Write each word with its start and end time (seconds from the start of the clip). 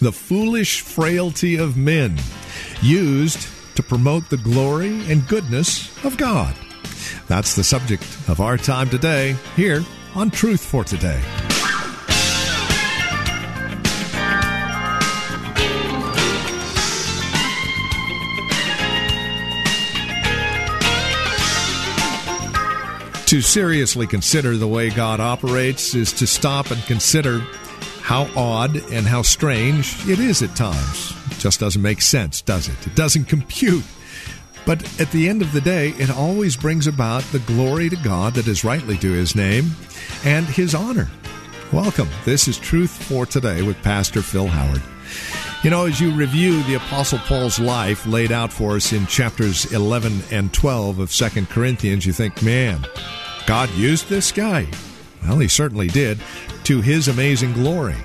The 0.00 0.12
foolish 0.12 0.80
frailty 0.80 1.56
of 1.56 1.76
men, 1.76 2.16
used 2.80 3.46
to 3.76 3.82
promote 3.82 4.30
the 4.30 4.38
glory 4.38 4.98
and 5.10 5.28
goodness 5.28 5.94
of 6.06 6.16
God. 6.16 6.54
That's 7.28 7.54
the 7.54 7.62
subject 7.62 8.02
of 8.26 8.40
our 8.40 8.56
time 8.56 8.88
today, 8.88 9.36
here 9.56 9.84
on 10.14 10.30
Truth 10.30 10.64
for 10.64 10.84
Today. 10.84 11.20
To 23.26 23.42
seriously 23.42 24.06
consider 24.06 24.56
the 24.56 24.66
way 24.66 24.88
God 24.88 25.20
operates 25.20 25.94
is 25.94 26.14
to 26.14 26.26
stop 26.26 26.70
and 26.70 26.82
consider 26.84 27.46
how 28.10 28.28
odd 28.34 28.74
and 28.90 29.06
how 29.06 29.22
strange 29.22 30.04
it 30.08 30.18
is 30.18 30.42
at 30.42 30.56
times. 30.56 31.14
It 31.30 31.38
just 31.38 31.60
doesn't 31.60 31.80
make 31.80 32.02
sense, 32.02 32.42
does 32.42 32.66
it? 32.66 32.74
It 32.84 32.96
doesn't 32.96 33.26
compute. 33.26 33.84
But 34.66 34.82
at 35.00 35.12
the 35.12 35.28
end 35.28 35.42
of 35.42 35.52
the 35.52 35.60
day, 35.60 35.90
it 35.90 36.10
always 36.10 36.56
brings 36.56 36.88
about 36.88 37.22
the 37.30 37.38
glory 37.38 37.88
to 37.88 37.94
God 37.94 38.34
that 38.34 38.48
is 38.48 38.64
rightly 38.64 38.96
due 38.96 39.12
his 39.12 39.36
name 39.36 39.70
and 40.24 40.44
his 40.44 40.74
honor. 40.74 41.08
Welcome. 41.72 42.08
This 42.24 42.48
is 42.48 42.58
Truth 42.58 42.90
for 42.90 43.26
Today 43.26 43.62
with 43.62 43.80
Pastor 43.84 44.22
Phil 44.22 44.48
Howard. 44.48 44.82
You 45.62 45.70
know, 45.70 45.86
as 45.86 46.00
you 46.00 46.10
review 46.10 46.64
the 46.64 46.74
Apostle 46.74 47.20
Paul's 47.20 47.60
life 47.60 48.06
laid 48.06 48.32
out 48.32 48.52
for 48.52 48.74
us 48.74 48.92
in 48.92 49.06
chapters 49.06 49.72
11 49.72 50.20
and 50.32 50.52
12 50.52 50.98
of 50.98 51.12
2 51.12 51.46
Corinthians, 51.46 52.04
you 52.04 52.12
think, 52.12 52.42
man, 52.42 52.84
God 53.46 53.70
used 53.74 54.08
this 54.08 54.32
guy. 54.32 54.66
Well, 55.22 55.38
he 55.38 55.48
certainly 55.48 55.88
did, 55.88 56.18
to 56.64 56.80
his 56.80 57.08
amazing 57.08 57.52
glory. 57.52 57.96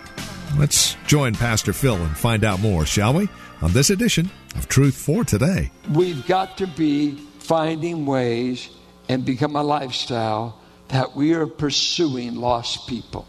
Let's 0.58 0.96
join 1.06 1.34
Pastor 1.34 1.74
Phil 1.74 1.96
and 1.96 2.18
find 2.18 2.44
out 2.44 2.60
more, 2.60 2.86
shall 2.86 3.14
we? 3.14 3.30
On 3.62 3.72
this 3.72 3.90
edition 3.90 4.30
of 4.56 4.68
Truth 4.68 4.96
for 4.96 5.24
Today. 5.24 5.72
We've 5.92 6.26
got 6.28 6.58
to 6.60 6.68
be 6.68 7.18
finding 7.40 8.06
ways 8.06 8.70
and 9.10 9.26
become 9.26 9.56
a 9.56 9.64
lifestyle 9.64 10.60
that 10.90 11.16
we 11.16 11.34
are 11.34 11.48
pursuing 11.48 12.36
lost 12.36 12.88
people 12.88 13.28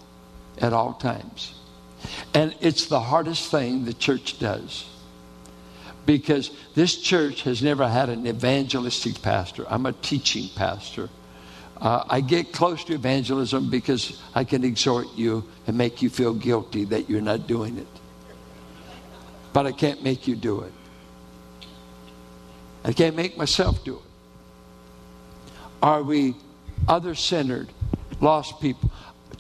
at 0.59 0.73
all 0.73 0.95
times. 0.95 1.55
And 2.35 2.55
it's 2.61 2.87
the 2.87 3.01
hardest 3.01 3.51
thing 3.51 3.85
the 3.85 3.95
church 3.95 4.39
does. 4.39 4.89
Because 6.05 6.51
this 6.75 6.97
church 7.01 7.43
has 7.43 7.63
never 7.63 7.89
had 7.89 8.09
an 8.09 8.27
evangelistic 8.27 9.23
pastor. 9.23 9.65
I'm 9.69 9.87
a 9.87 9.93
teaching 9.93 10.49
pastor. 10.55 11.09
Uh, 11.81 12.05
I 12.09 12.21
get 12.21 12.53
close 12.53 12.85
to 12.85 12.95
evangelism 12.95 13.69
because 13.69 14.23
I 14.35 14.45
can 14.45 14.65
exhort 14.65 15.09
you 15.15 15.45
and 15.67 15.77
make 15.77 16.01
you 16.01 16.09
feel 16.09 16.33
guilty 16.33 16.85
that 16.85 17.11
you're 17.11 17.21
not 17.21 17.47
doing 17.47 17.77
it. 17.77 17.87
But 19.53 19.67
I 19.67 19.73
can't 19.73 20.03
make 20.03 20.27
you 20.27 20.37
do 20.37 20.63
it. 20.63 20.73
I 22.85 22.93
can't 22.93 23.17
make 23.17 23.37
myself 23.37 23.85
do 23.85 23.97
it. 23.97 24.03
Are 25.83 26.03
we 26.03 26.35
other 26.89 27.15
centered, 27.15 27.69
lost 28.21 28.61
people? 28.61 28.91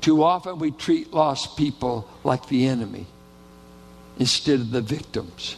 Too 0.00 0.22
often 0.22 0.58
we 0.58 0.72
treat 0.72 1.12
lost 1.14 1.56
people 1.56 2.08
like 2.22 2.48
the 2.48 2.66
enemy 2.66 3.06
instead 4.18 4.60
of 4.60 4.70
the 4.70 4.82
victims. 4.82 5.56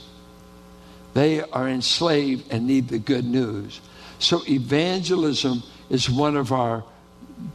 They 1.15 1.41
are 1.41 1.69
enslaved 1.69 2.53
and 2.53 2.67
need 2.67 2.89
the 2.89 2.99
good 2.99 3.25
news. 3.25 3.81
So 4.19 4.43
evangelism 4.49 5.63
is 5.91 6.09
one 6.09 6.37
of 6.37 6.53
our 6.53 6.85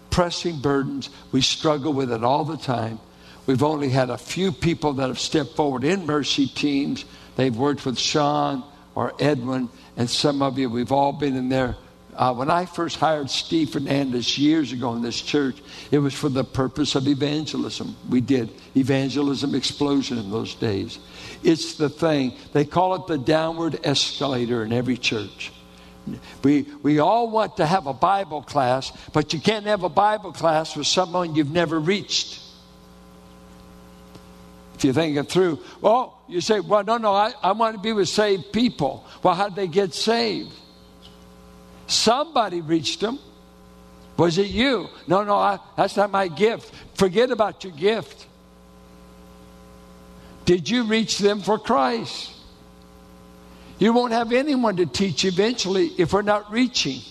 pressing 0.09 0.59
burdens. 0.59 1.09
We 1.31 1.41
struggle 1.41 1.94
with 1.94 2.11
it 2.11 2.23
all 2.23 2.45
the 2.45 2.57
time. 2.57 2.99
We've 3.45 3.63
only 3.63 3.89
had 3.89 4.09
a 4.09 4.17
few 4.17 4.51
people 4.51 4.94
that 4.94 5.07
have 5.07 5.19
stepped 5.19 5.55
forward 5.55 5.83
in 5.83 6.05
mercy 6.05 6.47
teams. 6.47 7.03
They've 7.35 7.55
worked 7.55 7.85
with 7.85 7.99
Sean 7.99 8.63
or 8.95 9.13
Edwin, 9.19 9.69
and 9.97 10.09
some 10.09 10.41
of 10.41 10.57
you, 10.57 10.69
we've 10.69 10.91
all 10.91 11.11
been 11.11 11.35
in 11.35 11.49
there. 11.49 11.75
Uh, 12.16 12.33
when 12.33 12.49
I 12.51 12.66
first 12.66 12.97
hired 12.99 13.29
Steve 13.29 13.71
Fernandez 13.71 14.38
years 14.38 14.71
ago 14.71 14.94
in 14.94 15.01
this 15.01 15.19
church, 15.19 15.57
it 15.89 15.97
was 15.97 16.13
for 16.13 16.29
the 16.29 16.44
purpose 16.44 16.94
of 16.94 17.07
evangelism. 17.07 17.95
We 18.07 18.21
did 18.21 18.51
evangelism 18.77 19.55
explosion 19.55 20.19
in 20.19 20.29
those 20.29 20.53
days. 20.53 21.00
It's 21.44 21.75
the 21.75 21.89
thing. 21.89 22.33
They 22.53 22.65
call 22.65 22.94
it 22.95 23.07
the 23.07 23.17
downward 23.17 23.79
escalator 23.83 24.63
in 24.63 24.71
every 24.71 24.97
church. 24.97 25.51
We, 26.44 26.68
we 26.81 27.00
all 27.00 27.30
want 27.30 27.58
to 27.58 27.66
have 27.66 27.88
a 27.88 27.94
Bible 27.94 28.41
class, 28.41 28.91
but 29.14 29.34
you 29.34 29.40
can't 29.40 29.66
have 29.66 29.84
a 29.84 29.90
Bible 29.90 30.34
class 30.34 30.75
with 30.75 30.88
someone 30.88 31.36
you've 31.36 31.52
never 31.52 31.80
reached. 31.80 32.41
If 34.75 34.84
you 34.84 34.94
think 34.94 35.16
it 35.16 35.30
through, 35.30 35.59
well, 35.80 36.22
you 36.28 36.42
say, 36.42 36.59
well, 36.59 36.84
no, 36.84 36.97
no, 36.97 37.13
I, 37.13 37.34
I 37.42 37.53
want 37.53 37.75
to 37.75 37.81
be 37.81 37.94
with 37.94 38.09
saved 38.09 38.52
people. 38.52 39.06
Well, 39.22 39.34
how 39.34 39.47
did 39.47 39.56
they 39.56 39.68
get 39.68 39.94
saved? 39.94 40.52
Somebody 41.88 42.59
reached 42.59 43.00
them. 43.00 43.19
Was 44.18 44.38
it 44.38 44.47
you? 44.47 44.90
No, 45.08 45.24
no, 45.24 45.36
I, 45.36 45.59
that's 45.78 45.96
not 45.96 46.12
my 46.12 46.28
gift. 46.28 46.74
Forget 46.96 47.31
about 47.31 47.63
your 47.63 47.74
gift. 47.74 48.28
Did 50.46 50.69
you 50.69 50.84
reach 50.84 51.18
them 51.18 51.42
for 51.42 51.58
Christ? 51.58 52.32
You 53.79 53.94
won't 53.94 54.13
have 54.13 54.31
anyone 54.31 54.78
to 54.78 54.85
teach 54.85 55.25
eventually 55.25 55.88
if 55.97 56.13
we're 56.13 56.22
not 56.22 56.51
reaching. 56.51 57.01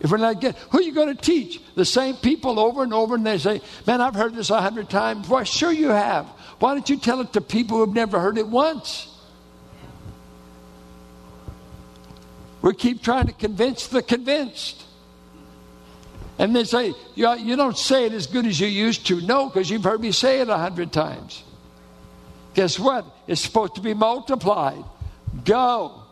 If 0.00 0.10
we're 0.10 0.16
not 0.16 0.40
getting, 0.40 0.60
who 0.70 0.78
are 0.78 0.82
you 0.82 0.92
going 0.92 1.14
to 1.14 1.20
teach? 1.20 1.60
The 1.74 1.84
same 1.84 2.16
people 2.16 2.58
over 2.58 2.82
and 2.82 2.94
over, 2.94 3.14
and 3.14 3.26
they 3.26 3.36
say, 3.38 3.60
Man, 3.86 4.00
I've 4.00 4.14
heard 4.14 4.34
this 4.34 4.50
a 4.50 4.60
hundred 4.60 4.88
times. 4.88 5.28
Why, 5.28 5.44
sure 5.44 5.72
you 5.72 5.88
have. 5.88 6.26
Why 6.58 6.74
don't 6.74 6.88
you 6.88 6.96
tell 6.96 7.20
it 7.20 7.34
to 7.34 7.40
people 7.40 7.78
who 7.78 7.86
have 7.86 7.94
never 7.94 8.18
heard 8.18 8.38
it 8.38 8.48
once? 8.48 9.08
We 12.62 12.74
keep 12.74 13.02
trying 13.02 13.26
to 13.26 13.32
convince 13.32 13.86
the 13.86 14.02
convinced. 14.02 14.84
And 16.38 16.56
they 16.56 16.64
say, 16.64 16.94
you 17.14 17.56
don't 17.56 17.76
say 17.76 18.06
it 18.06 18.12
as 18.12 18.26
good 18.26 18.46
as 18.46 18.58
you 18.58 18.66
used 18.66 19.06
to. 19.08 19.20
No, 19.20 19.48
because 19.48 19.68
you've 19.68 19.84
heard 19.84 20.00
me 20.00 20.12
say 20.12 20.40
it 20.40 20.48
a 20.48 20.56
hundred 20.56 20.92
times. 20.92 21.42
Guess 22.54 22.78
what? 22.78 23.04
It's 23.26 23.42
supposed 23.42 23.74
to 23.74 23.82
be 23.82 23.92
multiplied. 23.92 24.82
Go, 25.44 26.02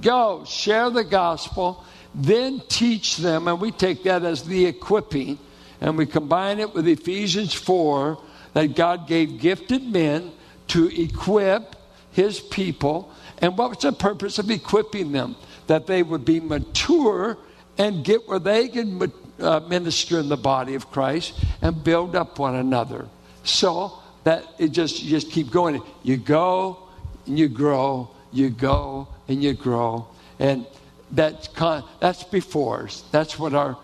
go, 0.00 0.44
share 0.44 0.90
the 0.90 1.04
gospel, 1.04 1.84
then 2.14 2.62
teach 2.68 3.16
them. 3.16 3.48
And 3.48 3.60
we 3.60 3.72
take 3.72 4.04
that 4.04 4.24
as 4.24 4.44
the 4.44 4.66
equipping, 4.66 5.38
and 5.80 5.98
we 5.98 6.06
combine 6.06 6.60
it 6.60 6.74
with 6.74 6.86
Ephesians 6.86 7.52
4 7.52 8.18
that 8.54 8.76
God 8.76 9.08
gave 9.08 9.40
gifted 9.40 9.82
men 9.82 10.32
to 10.68 10.88
equip 11.00 11.76
his 12.12 12.40
people. 12.40 13.12
And 13.38 13.58
what 13.58 13.70
was 13.70 13.78
the 13.78 13.92
purpose 13.92 14.38
of 14.38 14.50
equipping 14.50 15.12
them? 15.12 15.36
That 15.66 15.86
they 15.86 16.02
would 16.02 16.24
be 16.24 16.40
mature 16.40 17.36
and 17.76 18.04
get 18.04 18.28
where 18.28 18.38
they 18.38 18.68
can 18.68 19.12
uh, 19.40 19.60
minister 19.60 20.20
in 20.20 20.28
the 20.28 20.36
body 20.36 20.74
of 20.74 20.90
Christ 20.90 21.34
and 21.60 21.82
build 21.82 22.14
up 22.14 22.38
one 22.38 22.54
another. 22.54 23.08
So 23.42 23.98
that 24.22 24.44
it 24.58 24.68
just 24.68 25.02
you 25.02 25.10
just 25.10 25.30
keep 25.30 25.50
going. 25.50 25.82
You 26.02 26.16
go 26.16 26.78
and 27.26 27.38
you 27.38 27.48
grow 27.48 28.10
you 28.34 28.50
go 28.50 29.08
and 29.28 29.42
you 29.42 29.54
grow. 29.54 30.06
And 30.38 30.66
that's, 31.10 31.48
con- 31.48 31.84
that's 32.00 32.24
before 32.24 32.84
us. 32.84 33.04
That's 33.10 33.38
what 33.38 33.54
our 33.54 33.78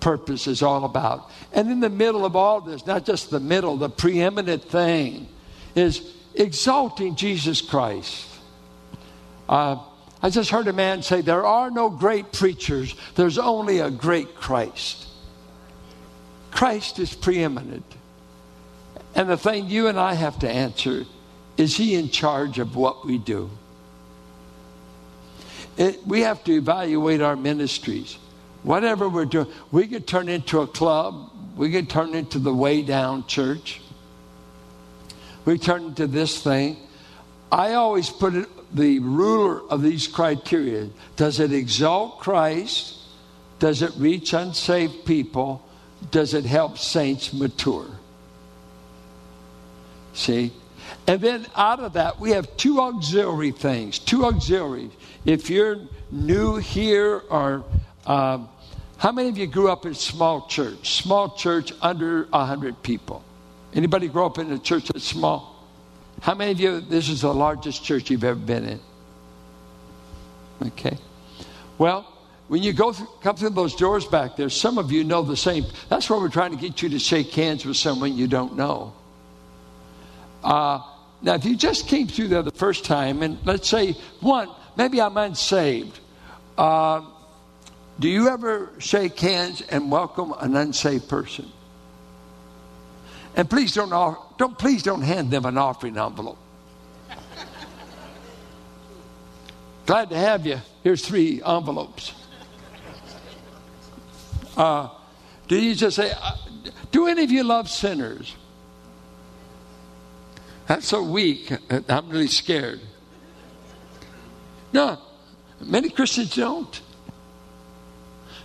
purpose 0.00 0.46
is 0.46 0.62
all 0.62 0.84
about. 0.84 1.30
And 1.52 1.70
in 1.70 1.80
the 1.80 1.90
middle 1.90 2.24
of 2.24 2.36
all 2.36 2.60
this, 2.60 2.86
not 2.86 3.04
just 3.04 3.30
the 3.30 3.40
middle, 3.40 3.76
the 3.76 3.88
preeminent 3.88 4.64
thing 4.64 5.28
is 5.74 6.12
exalting 6.34 7.16
Jesus 7.16 7.60
Christ. 7.60 8.26
Uh, 9.48 9.76
I 10.22 10.30
just 10.30 10.50
heard 10.50 10.68
a 10.68 10.72
man 10.72 11.02
say, 11.02 11.20
There 11.20 11.46
are 11.46 11.70
no 11.70 11.90
great 11.90 12.32
preachers, 12.32 12.94
there's 13.14 13.38
only 13.38 13.80
a 13.80 13.90
great 13.90 14.34
Christ. 14.34 15.06
Christ 16.50 16.98
is 16.98 17.14
preeminent. 17.14 17.84
And 19.14 19.28
the 19.28 19.36
thing 19.36 19.66
you 19.66 19.88
and 19.88 19.98
I 19.98 20.14
have 20.14 20.38
to 20.40 20.50
answer 20.50 21.04
is 21.56 21.76
He 21.76 21.94
in 21.94 22.08
charge 22.10 22.58
of 22.58 22.76
what 22.76 23.06
we 23.06 23.18
do? 23.18 23.50
It, 25.76 26.06
we 26.06 26.20
have 26.20 26.44
to 26.44 26.52
evaluate 26.52 27.20
our 27.20 27.36
ministries. 27.36 28.18
Whatever 28.62 29.08
we're 29.08 29.24
doing, 29.24 29.48
we 29.70 29.86
could 29.86 30.06
turn 30.06 30.28
into 30.28 30.60
a 30.60 30.66
club. 30.66 31.30
We 31.56 31.70
could 31.70 31.88
turn 31.88 32.14
into 32.14 32.38
the 32.38 32.54
way 32.54 32.82
down 32.82 33.26
church. 33.26 33.80
We 35.44 35.58
turn 35.58 35.84
into 35.84 36.06
this 36.06 36.42
thing. 36.42 36.76
I 37.50 37.74
always 37.74 38.08
put 38.08 38.34
it, 38.34 38.48
the 38.74 39.00
ruler 39.00 39.60
of 39.68 39.82
these 39.82 40.06
criteria 40.06 40.88
does 41.16 41.40
it 41.40 41.52
exalt 41.52 42.20
Christ? 42.20 42.98
Does 43.58 43.82
it 43.82 43.92
reach 43.96 44.32
unsaved 44.32 45.04
people? 45.04 45.64
Does 46.10 46.34
it 46.34 46.44
help 46.44 46.78
saints 46.78 47.32
mature? 47.32 47.86
See? 50.14 50.52
And 51.06 51.20
then 51.20 51.46
out 51.54 51.80
of 51.80 51.94
that, 51.94 52.20
we 52.20 52.30
have 52.30 52.56
two 52.56 52.80
auxiliary 52.80 53.50
things. 53.50 53.98
Two 53.98 54.24
auxiliaries. 54.24 54.92
If 55.24 55.50
you're 55.50 55.78
new 56.10 56.56
here, 56.56 57.22
or 57.30 57.64
um, 58.06 58.48
how 58.98 59.12
many 59.12 59.28
of 59.28 59.38
you 59.38 59.46
grew 59.46 59.70
up 59.70 59.86
in 59.86 59.94
small 59.94 60.46
church? 60.46 61.02
Small 61.02 61.30
church 61.30 61.72
under 61.80 62.24
100 62.24 62.82
people. 62.82 63.24
Anybody 63.74 64.08
grow 64.08 64.26
up 64.26 64.38
in 64.38 64.52
a 64.52 64.58
church 64.58 64.88
that's 64.88 65.04
small? 65.04 65.66
How 66.20 66.34
many 66.34 66.52
of 66.52 66.60
you, 66.60 66.80
this 66.80 67.08
is 67.08 67.22
the 67.22 67.34
largest 67.34 67.84
church 67.84 68.10
you've 68.10 68.24
ever 68.24 68.38
been 68.38 68.68
in? 68.68 68.80
Okay. 70.68 70.96
Well, 71.78 72.06
when 72.48 72.62
you 72.62 72.72
go 72.72 72.92
through, 72.92 73.08
come 73.22 73.34
through 73.34 73.50
those 73.50 73.74
doors 73.74 74.06
back 74.06 74.36
there, 74.36 74.50
some 74.50 74.78
of 74.78 74.92
you 74.92 75.04
know 75.04 75.22
the 75.22 75.36
same. 75.36 75.64
That's 75.88 76.08
why 76.08 76.18
we're 76.18 76.28
trying 76.28 76.50
to 76.50 76.56
get 76.56 76.82
you 76.82 76.90
to 76.90 76.98
shake 76.98 77.32
hands 77.32 77.64
with 77.64 77.76
someone 77.76 78.16
you 78.16 78.28
don't 78.28 78.56
know. 78.56 78.92
Uh, 80.42 80.80
now, 81.22 81.34
if 81.34 81.44
you 81.44 81.56
just 81.56 81.86
came 81.86 82.08
through 82.08 82.28
there 82.28 82.42
the 82.42 82.50
first 82.50 82.84
time, 82.84 83.22
and 83.22 83.38
let's 83.46 83.68
say, 83.68 83.92
one, 84.20 84.48
maybe 84.76 85.00
I'm 85.00 85.16
unsaved. 85.16 86.00
Uh, 86.58 87.02
do 88.00 88.08
you 88.08 88.28
ever 88.28 88.70
shake 88.78 89.18
hands 89.20 89.62
and 89.62 89.90
welcome 89.90 90.34
an 90.40 90.56
unsaved 90.56 91.08
person? 91.08 91.50
And 93.36 93.48
please 93.48 93.72
don't, 93.74 93.90
don't 94.36 94.58
please 94.58 94.82
don't 94.82 95.02
hand 95.02 95.30
them 95.30 95.44
an 95.44 95.56
offering 95.56 95.96
envelope. 95.96 96.38
Glad 99.86 100.10
to 100.10 100.16
have 100.16 100.44
you. 100.44 100.58
Here's 100.82 101.06
three 101.06 101.40
envelopes. 101.42 102.12
Uh, 104.56 104.88
do 105.48 105.58
you 105.58 105.74
just 105.74 105.96
say, 105.96 106.12
uh, 106.12 106.36
do 106.90 107.06
any 107.06 107.24
of 107.24 107.30
you 107.30 107.44
love 107.44 107.70
sinners? 107.70 108.34
That's 110.72 110.88
so 110.88 111.02
weak. 111.02 111.52
Uh, 111.68 111.82
I'm 111.86 112.08
really 112.08 112.28
scared. 112.28 112.80
No, 114.72 114.98
many 115.60 115.90
Christians 115.90 116.34
don't. 116.34 116.80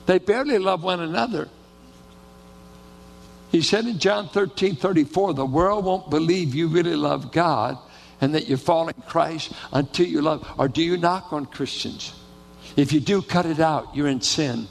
They 0.08 0.20
barely 0.20 0.60
love 0.60 0.84
one 0.84 1.00
another. 1.00 1.48
He 3.50 3.62
said 3.62 3.86
in 3.86 3.98
John 3.98 4.28
13 4.28 4.76
34, 4.76 5.36
the 5.36 5.46
world 5.46 5.86
won't 5.86 6.10
believe 6.10 6.54
you 6.54 6.68
really 6.68 6.98
love 6.98 7.32
God 7.32 7.78
and 8.20 8.36
that 8.36 8.50
you're 8.50 8.58
following 8.58 9.02
Christ 9.08 9.54
until 9.72 10.06
you 10.06 10.22
love. 10.22 10.46
Or 10.58 10.68
do 10.68 10.84
you 10.84 10.98
knock 10.98 11.32
on 11.32 11.46
Christians? 11.46 12.12
If 12.76 12.92
you 12.92 13.00
do, 13.00 13.22
cut 13.22 13.46
it 13.46 13.62
out. 13.62 13.96
You're 13.96 14.10
in 14.10 14.20
sin. 14.20 14.68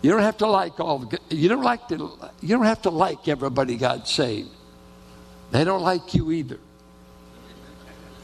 You 0.00 0.12
don't 0.12 0.22
have 0.22 0.36
to 0.36 0.46
like 0.46 0.78
all 0.78 1.10
you 1.28 1.48
don't 1.48 1.64
like 1.64 1.88
to, 1.88 2.08
you 2.40 2.56
don't 2.56 2.66
have 2.66 2.82
to 2.82 2.90
like 2.90 3.26
everybody 3.26 3.74
God 3.74 4.06
saved. 4.06 4.50
They 5.54 5.62
don't 5.62 5.82
like 5.82 6.14
you 6.14 6.32
either. 6.32 6.58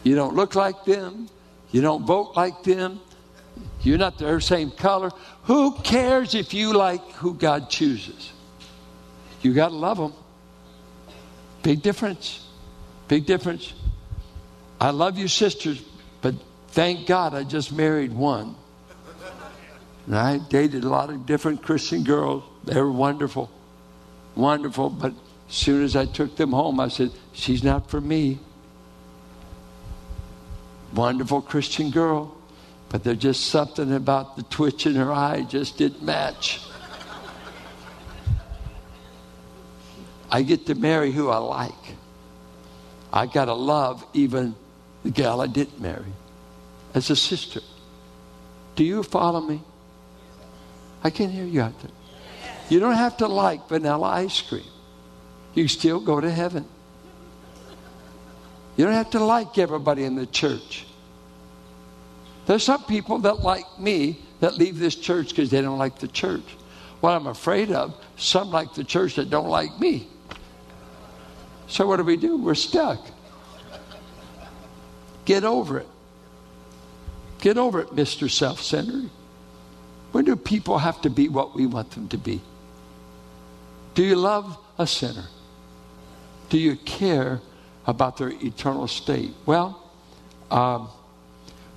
You 0.03 0.17
don't 0.17 0.35
look 0.35 0.57
like 0.57 0.85
them. 0.85 1.29
You 1.71 1.81
don't 1.81 2.05
vote 2.05 2.33
like 2.35 2.65
them. 2.65 2.99
You're 3.83 3.99
not 3.99 4.19
their 4.19 4.41
same 4.41 4.73
color. 4.73 5.13
Who 5.45 5.77
cares 5.79 6.35
if 6.35 6.53
you 6.53 6.73
like 6.73 7.09
who 7.13 7.35
God 7.35 7.71
chooses? 7.71 8.33
You 9.43 9.55
got 9.55 9.69
to 9.69 9.77
love 9.77 9.97
them. 9.97 10.13
Big 11.63 11.83
difference. 11.83 12.45
Big 13.07 13.27
difference. 13.27 13.75
I 14.81 14.91
love 14.91 15.17
you, 15.17 15.29
sisters, 15.29 15.81
but 16.23 16.35
thank 16.71 17.07
God 17.07 17.33
I 17.33 17.45
just 17.45 17.71
married 17.71 18.13
one. 18.13 18.57
And 20.07 20.17
I 20.17 20.39
dated 20.39 20.83
a 20.83 20.89
lot 20.89 21.11
of 21.11 21.27
different 21.27 21.63
Christian 21.63 22.03
girls. 22.03 22.43
They 22.65 22.81
were 22.81 22.91
wonderful. 22.91 23.53
Wonderful. 24.35 24.91
But 24.91 25.15
as 25.51 25.57
soon 25.57 25.83
as 25.83 25.97
I 25.97 26.07
took 26.07 26.37
them 26.37 26.53
home, 26.53 26.79
I 26.79 26.87
said, 26.87 27.11
She's 27.33 27.65
not 27.65 27.91
for 27.91 28.01
me. 28.01 28.39
Wonderful 30.95 31.43
Christian 31.43 31.91
girl. 31.91 32.37
But 32.89 33.03
there's 33.03 33.19
just 33.19 33.47
something 33.47 33.93
about 33.93 34.37
the 34.37 34.45
twitch 34.45 34.87
in 34.87 34.95
her 34.95 35.13
eye 35.13 35.43
just 35.43 35.77
didn't 35.77 36.03
match. 36.03 36.61
I 40.31 40.43
get 40.43 40.67
to 40.67 40.77
marry 40.77 41.11
who 41.11 41.29
I 41.29 41.39
like. 41.39 41.97
I 43.13 43.27
got 43.27 43.47
to 43.47 43.55
love 43.55 44.05
even 44.13 44.55
the 45.03 45.11
gal 45.11 45.41
I 45.41 45.49
didn't 45.49 45.81
marry 45.81 46.13
as 46.95 47.11
a 47.11 47.17
sister. 47.17 47.61
Do 48.77 48.85
you 48.85 49.03
follow 49.03 49.41
me? 49.41 49.63
I 51.03 51.11
can't 51.11 51.33
hear 51.33 51.45
you 51.45 51.61
out 51.61 51.81
there. 51.81 51.91
You 52.69 52.79
don't 52.79 52.95
have 52.95 53.17
to 53.17 53.27
like 53.27 53.69
vanilla 53.69 54.07
ice 54.07 54.41
cream. 54.43 54.63
You 55.55 55.69
still 55.69 56.01
go 56.01 56.21
to 56.21 56.31
heaven. 56.31 56.67
You 58.77 58.85
don't 58.85 58.95
have 58.95 59.11
to 59.11 59.21
like 59.23 59.59
everybody 59.59 60.05
in 60.05 60.15
the 60.15 60.27
church. 60.27 60.87
There's 62.47 62.63
some 62.65 62.85
people 62.85 63.19
that 63.21 63.41
like 63.41 63.79
me 63.79 64.19
that 64.41 64.57
leave 64.57 64.79
this 64.79 64.95
church 64.95 65.31
because 65.31 65.51
they 65.51 65.61
don't 65.61 65.79
like 65.79 65.99
the 65.99 66.09
church. 66.09 66.45
What 67.01 67.13
I'm 67.13 67.27
afraid 67.27 67.71
of, 67.71 67.95
some 68.17 68.51
like 68.51 68.75
the 68.75 68.85
church 68.85 69.17
that 69.17 69.31
don't 69.31 69.49
like 69.49 69.79
me. 69.79 70.09
So 71.69 71.87
what 71.87 71.97
do 71.97 72.05
we 72.05 72.17
do? 72.17 72.37
We're 72.37 72.55
stuck. 72.55 73.07
Get 75.25 75.45
over 75.45 75.79
it. 75.79 75.89
Get 77.41 77.57
over 77.57 77.81
it, 77.81 77.89
Mr. 77.89 78.31
Self 78.31 78.61
centered. 78.61 79.11
When 80.13 80.25
do 80.25 80.37
people 80.37 80.79
have 80.79 81.01
to 81.03 81.11
be 81.11 81.29
what 81.29 81.55
we 81.55 81.67
want 81.67 81.93
them 81.93 82.09
to 82.09 82.19
be? 82.19 82.41
Do 83.95 84.03
you 84.03 84.17
love 84.17 84.59
a 84.79 84.87
sinner? 84.87 85.27
Do 86.51 86.59
you 86.59 86.77
care 86.77 87.41
about 87.87 88.19
their 88.19 88.29
eternal 88.29 88.87
state? 88.87 89.33
Well, 89.47 89.83
um, 90.51 90.89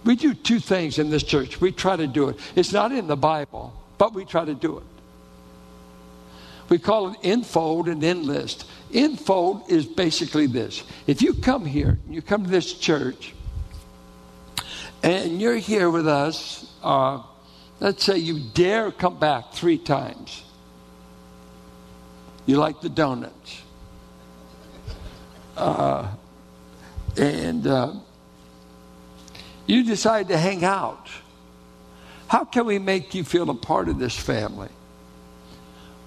we 0.03 0.15
do 0.15 0.33
two 0.33 0.59
things 0.59 0.99
in 0.99 1.09
this 1.09 1.23
church. 1.23 1.61
We 1.61 1.71
try 1.71 1.95
to 1.95 2.07
do 2.07 2.29
it. 2.29 2.39
It's 2.55 2.73
not 2.73 2.91
in 2.91 3.07
the 3.07 3.15
Bible, 3.15 3.73
but 3.97 4.13
we 4.13 4.25
try 4.25 4.43
to 4.43 4.53
do 4.53 4.79
it. 4.79 4.83
We 6.69 6.79
call 6.79 7.11
it 7.11 7.17
infold 7.21 7.87
and 7.87 8.03
enlist. 8.03 8.65
Infold 8.91 9.69
is 9.69 9.85
basically 9.85 10.47
this. 10.47 10.83
If 11.07 11.21
you 11.21 11.33
come 11.35 11.65
here, 11.65 11.99
you 12.09 12.21
come 12.21 12.43
to 12.43 12.49
this 12.49 12.73
church, 12.73 13.33
and 15.03 15.41
you're 15.41 15.57
here 15.57 15.89
with 15.89 16.07
us, 16.07 16.71
uh, 16.81 17.21
let's 17.79 18.03
say 18.03 18.17
you 18.17 18.39
dare 18.53 18.91
come 18.91 19.19
back 19.19 19.53
three 19.53 19.77
times. 19.77 20.43
You 22.45 22.57
like 22.57 22.81
the 22.81 22.89
donuts. 22.89 23.61
Uh, 25.55 26.07
and 27.17 27.67
uh, 27.67 27.93
you 29.67 29.83
decide 29.83 30.27
to 30.29 30.37
hang 30.37 30.63
out. 30.63 31.09
How 32.27 32.45
can 32.45 32.65
we 32.65 32.79
make 32.79 33.13
you 33.13 33.23
feel 33.23 33.49
a 33.49 33.55
part 33.55 33.89
of 33.89 33.99
this 33.99 34.17
family? 34.17 34.69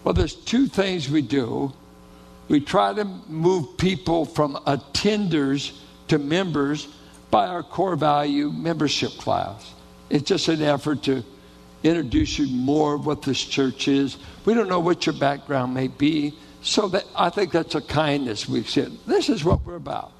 Well, 0.02 0.14
there's 0.14 0.34
two 0.34 0.66
things 0.66 1.08
we 1.08 1.22
do. 1.22 1.72
We 2.48 2.60
try 2.60 2.92
to 2.94 3.04
move 3.04 3.76
people 3.76 4.24
from 4.24 4.54
attenders 4.66 5.76
to 6.08 6.18
members 6.18 6.88
by 7.30 7.46
our 7.46 7.62
core 7.62 7.96
value 7.96 8.50
membership 8.52 9.12
class. 9.12 9.72
It's 10.10 10.28
just 10.28 10.48
an 10.48 10.62
effort 10.62 11.02
to 11.04 11.24
introduce 11.82 12.38
you 12.38 12.46
more 12.48 12.94
of 12.94 13.06
what 13.06 13.22
this 13.22 13.40
church 13.40 13.88
is. 13.88 14.16
We 14.44 14.54
don't 14.54 14.68
know 14.68 14.80
what 14.80 15.06
your 15.06 15.14
background 15.14 15.74
may 15.74 15.88
be, 15.88 16.36
so 16.66 16.88
that 16.88 17.04
I 17.14 17.30
think 17.30 17.52
that's 17.52 17.76
a 17.76 17.80
kindness 17.80 18.48
we've 18.48 18.68
said. 18.68 18.90
This 19.06 19.28
is 19.28 19.44
what 19.44 19.64
we're 19.64 19.76
about. 19.76 20.10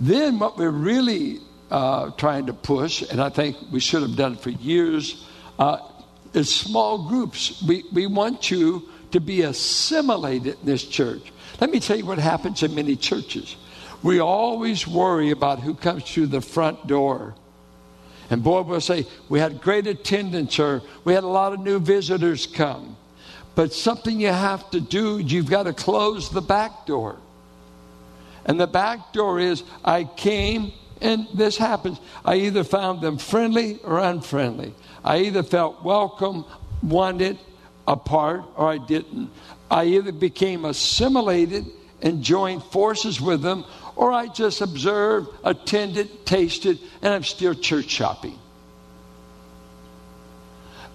Then 0.00 0.38
what 0.38 0.56
we're 0.56 0.70
really 0.70 1.40
uh, 1.72 2.10
trying 2.10 2.46
to 2.46 2.52
push, 2.52 3.02
and 3.02 3.20
I 3.20 3.30
think 3.30 3.56
we 3.72 3.80
should 3.80 4.02
have 4.02 4.14
done 4.14 4.34
it 4.34 4.40
for 4.40 4.50
years, 4.50 5.26
uh, 5.58 5.78
is 6.34 6.54
small 6.54 7.08
groups. 7.08 7.60
We, 7.66 7.82
we 7.92 8.06
want 8.06 8.48
you 8.48 8.88
to 9.10 9.18
be 9.18 9.42
assimilated 9.42 10.56
in 10.60 10.66
this 10.66 10.84
church. 10.84 11.32
Let 11.60 11.70
me 11.70 11.80
tell 11.80 11.96
you 11.96 12.06
what 12.06 12.18
happens 12.18 12.62
in 12.62 12.72
many 12.72 12.94
churches. 12.94 13.56
We 14.04 14.20
always 14.20 14.86
worry 14.86 15.32
about 15.32 15.58
who 15.58 15.74
comes 15.74 16.04
through 16.04 16.28
the 16.28 16.40
front 16.40 16.86
door. 16.86 17.34
And 18.30 18.40
boy, 18.40 18.62
we'll 18.62 18.80
say, 18.80 19.04
we 19.28 19.40
had 19.40 19.60
great 19.60 19.88
attendance 19.88 20.60
or 20.60 20.82
we 21.02 21.12
had 21.12 21.24
a 21.24 21.28
lot 21.28 21.54
of 21.54 21.58
new 21.58 21.80
visitors 21.80 22.46
come. 22.46 22.96
But 23.56 23.72
something 23.72 24.20
you 24.20 24.28
have 24.28 24.70
to 24.70 24.80
do, 24.80 25.18
you've 25.18 25.50
got 25.50 25.64
to 25.64 25.72
close 25.72 26.30
the 26.30 26.42
back 26.42 26.86
door. 26.86 27.16
And 28.44 28.60
the 28.60 28.66
back 28.66 29.12
door 29.12 29.40
is, 29.40 29.64
I 29.82 30.04
came, 30.04 30.72
and 31.00 31.26
this 31.34 31.56
happens. 31.56 31.98
I 32.24 32.36
either 32.36 32.62
found 32.62 33.00
them 33.00 33.18
friendly 33.18 33.80
or 33.82 33.98
unfriendly. 33.98 34.74
I 35.02 35.20
either 35.20 35.42
felt 35.42 35.82
welcome, 35.82 36.44
wanted, 36.82 37.38
a 37.88 37.96
part, 37.96 38.42
or 38.56 38.68
I 38.68 38.78
didn't. 38.78 39.30
I 39.70 39.84
either 39.84 40.12
became 40.12 40.66
assimilated 40.66 41.64
and 42.02 42.22
joined 42.22 42.62
forces 42.64 43.22
with 43.22 43.40
them, 43.40 43.64
or 43.96 44.12
I 44.12 44.28
just 44.28 44.60
observed, 44.60 45.28
attended, 45.42 46.26
tasted, 46.26 46.78
and 47.00 47.14
I'm 47.14 47.24
still 47.24 47.54
church 47.54 47.88
shopping. 47.88 48.38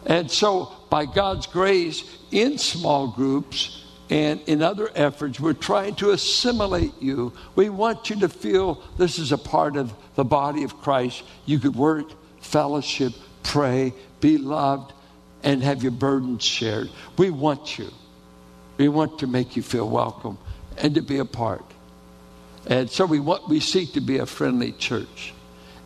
And 0.05 0.29
so, 0.29 0.74
by 0.89 1.05
God's 1.05 1.48
grace, 1.48 2.03
in 2.31 2.58
small 2.58 3.08
groups 3.08 3.84
and 4.10 4.41
in 4.48 4.62
other 4.62 4.89
efforts, 4.96 5.39
we're 5.39 5.53
trying 5.53 5.96
to 5.96 6.12
assimilate 6.12 6.93
you. 7.01 7.34
We 7.55 7.70
want 7.70 8.10
you 8.10 8.20
to 8.22 8.29
feel 8.29 8.84
this 8.98 9.20
is 9.20 9.31
a 9.31 9.38
part 9.38 9.77
of 9.77 9.93
the 10.15 10.24
body 10.24 10.63
of 10.63 10.77
Christ. 10.81 11.24
You 11.46 11.60
could 11.60 11.75
work, 11.75 12.08
fellowship, 12.41 13.13
pray, 13.43 13.93
be 14.20 14.38
loved, 14.38 14.93
and 15.43 15.63
have 15.63 15.81
your 15.84 15.91
burdens 15.91 16.43
shared. 16.43 16.89
We 17.17 17.29
want 17.29 17.77
you. 17.77 17.89
We 18.77 18.89
want 18.89 19.20
to 19.20 19.27
make 19.27 19.55
you 19.55 19.62
feel 19.62 19.89
welcome 19.89 20.38
and 20.77 20.96
to 20.96 21.01
be 21.01 21.20
a 21.20 21.25
part. 21.25 21.65
And 22.67 22.89
so 22.89 23.05
we 23.05 23.20
want 23.20 23.48
we 23.50 23.60
seek 23.60 23.93
to 23.93 24.01
be 24.01 24.17
a 24.17 24.25
friendly 24.25 24.72
church. 24.74 25.34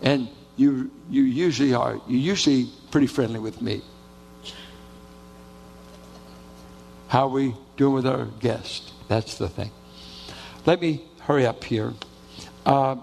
And 0.02 0.30
you 0.58 0.92
you 1.10 1.24
usually 1.24 1.74
are. 1.74 2.00
You're 2.08 2.20
usually 2.20 2.70
pretty 2.92 3.08
friendly 3.08 3.40
with 3.40 3.62
me. 3.62 3.82
How 7.08 7.28
are 7.28 7.30
we 7.30 7.56
doing 7.78 7.94
with 7.94 8.08
our 8.08 8.26
guests? 8.26 8.92
That's 9.08 9.38
the 9.38 9.50
thing. 9.50 9.72
Let 10.66 10.82
me 10.82 11.04
hurry 11.22 11.46
up 11.46 11.64
here. 11.64 11.94
Uh, 12.66 12.98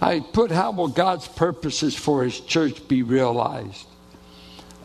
I 0.00 0.20
put 0.20 0.50
how 0.50 0.72
will 0.72 0.88
God's 0.88 1.28
purposes 1.28 1.94
for 1.94 2.24
his 2.24 2.40
church 2.40 2.88
be 2.88 3.02
realized? 3.02 3.86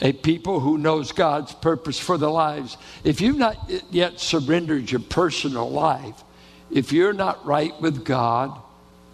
A 0.02 0.12
people 0.12 0.60
who 0.60 0.78
knows 0.78 1.14
God's 1.14 1.54
purpose 1.54 1.98
for 1.98 2.18
their 2.18 2.30
lives. 2.30 2.78
If 3.04 3.22
you've 3.22 3.38
not 3.38 3.72
yet 3.92 4.20
surrendered 4.20 4.92
your 4.92 5.00
personal 5.00 5.70
life, 5.70 6.22
if 6.70 6.92
you're 6.92 7.14
not 7.14 7.46
right 7.46 7.80
with 7.82 8.04
God, 8.04 8.60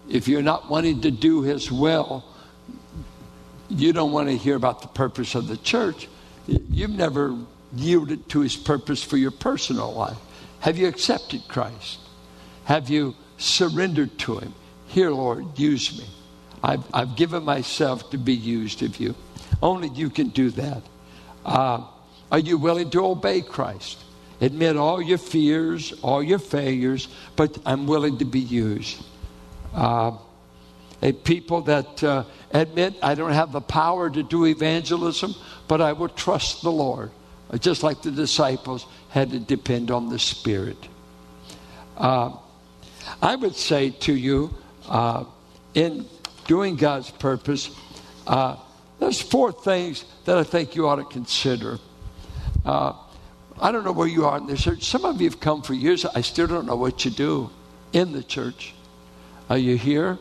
if 0.08 0.26
you're 0.26 0.42
not 0.42 0.68
wanting 0.68 1.02
to 1.02 1.12
do 1.12 1.42
his 1.42 1.70
will, 1.70 2.24
you 3.68 3.92
don't 3.92 4.10
want 4.10 4.28
to 4.28 4.36
hear 4.36 4.56
about 4.56 4.82
the 4.82 4.88
purpose 4.88 5.36
of 5.36 5.46
the 5.46 5.56
church. 5.56 6.08
You've 6.46 6.90
never 6.90 7.36
yielded 7.74 8.28
to 8.30 8.40
his 8.40 8.56
purpose 8.56 9.02
for 9.02 9.16
your 9.16 9.30
personal 9.30 9.92
life. 9.92 10.18
Have 10.60 10.78
you 10.78 10.88
accepted 10.88 11.42
Christ? 11.48 11.98
Have 12.64 12.88
you 12.88 13.14
surrendered 13.38 14.18
to 14.20 14.38
him? 14.38 14.54
Here, 14.86 15.10
Lord, 15.10 15.58
use 15.58 15.98
me. 15.98 16.06
I've, 16.62 16.84
I've 16.94 17.16
given 17.16 17.44
myself 17.44 18.10
to 18.10 18.18
be 18.18 18.34
used 18.34 18.82
of 18.82 18.98
you. 19.00 19.14
Only 19.62 19.88
you 19.88 20.10
can 20.10 20.28
do 20.28 20.50
that. 20.50 20.82
Uh, 21.44 21.84
are 22.30 22.38
you 22.38 22.58
willing 22.58 22.90
to 22.90 23.04
obey 23.04 23.40
Christ? 23.40 23.98
Admit 24.40 24.76
all 24.76 25.00
your 25.00 25.18
fears, 25.18 25.92
all 26.02 26.22
your 26.22 26.38
failures, 26.38 27.08
but 27.36 27.58
I'm 27.64 27.86
willing 27.86 28.18
to 28.18 28.24
be 28.24 28.40
used. 28.40 29.04
Uh, 29.74 30.12
a 31.02 31.12
people 31.12 31.62
that 31.62 32.02
uh, 32.04 32.24
admit 32.52 32.94
I 33.02 33.14
don't 33.14 33.32
have 33.32 33.52
the 33.52 33.60
power 33.60 34.08
to 34.08 34.22
do 34.22 34.46
evangelism, 34.46 35.34
but 35.68 35.80
I 35.80 35.92
will 35.92 36.08
trust 36.08 36.62
the 36.62 36.70
Lord, 36.70 37.10
just 37.58 37.82
like 37.82 38.02
the 38.02 38.12
disciples 38.12 38.86
had 39.10 39.30
to 39.30 39.40
depend 39.40 39.90
on 39.90 40.08
the 40.08 40.18
Spirit. 40.18 40.78
Uh, 41.96 42.36
I 43.20 43.34
would 43.34 43.56
say 43.56 43.90
to 43.90 44.14
you, 44.14 44.54
uh, 44.88 45.24
in 45.74 46.06
doing 46.46 46.76
God's 46.76 47.10
purpose, 47.10 47.70
uh, 48.26 48.56
there's 49.00 49.20
four 49.20 49.52
things 49.52 50.04
that 50.24 50.38
I 50.38 50.44
think 50.44 50.76
you 50.76 50.86
ought 50.86 50.96
to 50.96 51.04
consider. 51.04 51.78
Uh, 52.64 52.92
I 53.60 53.72
don't 53.72 53.84
know 53.84 53.92
where 53.92 54.08
you 54.08 54.24
are 54.24 54.38
in 54.38 54.46
the 54.46 54.56
church. 54.56 54.84
Some 54.84 55.04
of 55.04 55.20
you 55.20 55.28
have 55.28 55.40
come 55.40 55.62
for 55.62 55.74
years. 55.74 56.04
I 56.04 56.20
still 56.20 56.46
don't 56.46 56.66
know 56.66 56.76
what 56.76 57.04
you 57.04 57.10
do 57.10 57.50
in 57.92 58.12
the 58.12 58.22
church. 58.22 58.74
Are 59.50 59.58
you 59.58 59.76
here? 59.76 60.18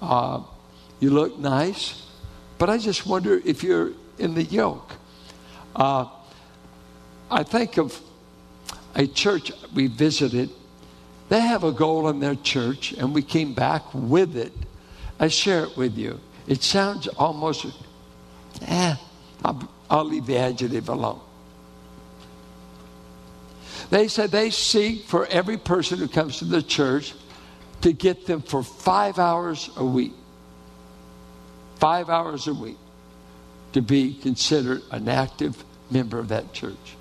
Uh, 0.00 0.42
you 1.00 1.10
look 1.10 1.38
nice. 1.38 2.06
But 2.58 2.70
I 2.70 2.78
just 2.78 3.06
wonder 3.06 3.40
if 3.44 3.62
you're 3.62 3.92
in 4.18 4.34
the 4.34 4.44
yoke. 4.44 4.92
Uh, 5.76 6.06
I 7.30 7.42
think 7.42 7.78
of 7.78 8.00
a 8.94 9.06
church 9.06 9.52
we 9.74 9.86
visited 9.86 10.50
they 11.28 11.40
have 11.40 11.64
a 11.64 11.72
goal 11.72 12.08
in 12.08 12.20
their 12.20 12.34
church, 12.36 12.92
and 12.92 13.14
we 13.14 13.22
came 13.22 13.52
back 13.52 13.82
with 13.92 14.36
it. 14.36 14.52
I 15.20 15.28
share 15.28 15.64
it 15.64 15.76
with 15.76 15.98
you. 15.98 16.20
It 16.46 16.62
sounds 16.62 17.06
almost, 17.08 17.66
eh, 18.62 18.96
I'll, 19.44 19.68
I'll 19.90 20.04
leave 20.04 20.26
the 20.26 20.38
adjective 20.38 20.88
alone. 20.88 21.20
They 23.90 24.08
said 24.08 24.30
they 24.30 24.50
seek 24.50 25.04
for 25.04 25.26
every 25.26 25.56
person 25.56 25.98
who 25.98 26.08
comes 26.08 26.38
to 26.38 26.44
the 26.44 26.62
church 26.62 27.14
to 27.82 27.92
get 27.92 28.26
them 28.26 28.42
for 28.42 28.62
five 28.62 29.18
hours 29.18 29.70
a 29.76 29.84
week. 29.84 30.14
Five 31.76 32.08
hours 32.08 32.48
a 32.48 32.54
week 32.54 32.78
to 33.72 33.82
be 33.82 34.14
considered 34.14 34.82
an 34.90 35.08
active 35.08 35.64
member 35.90 36.18
of 36.18 36.28
that 36.28 36.52
church. 36.52 36.96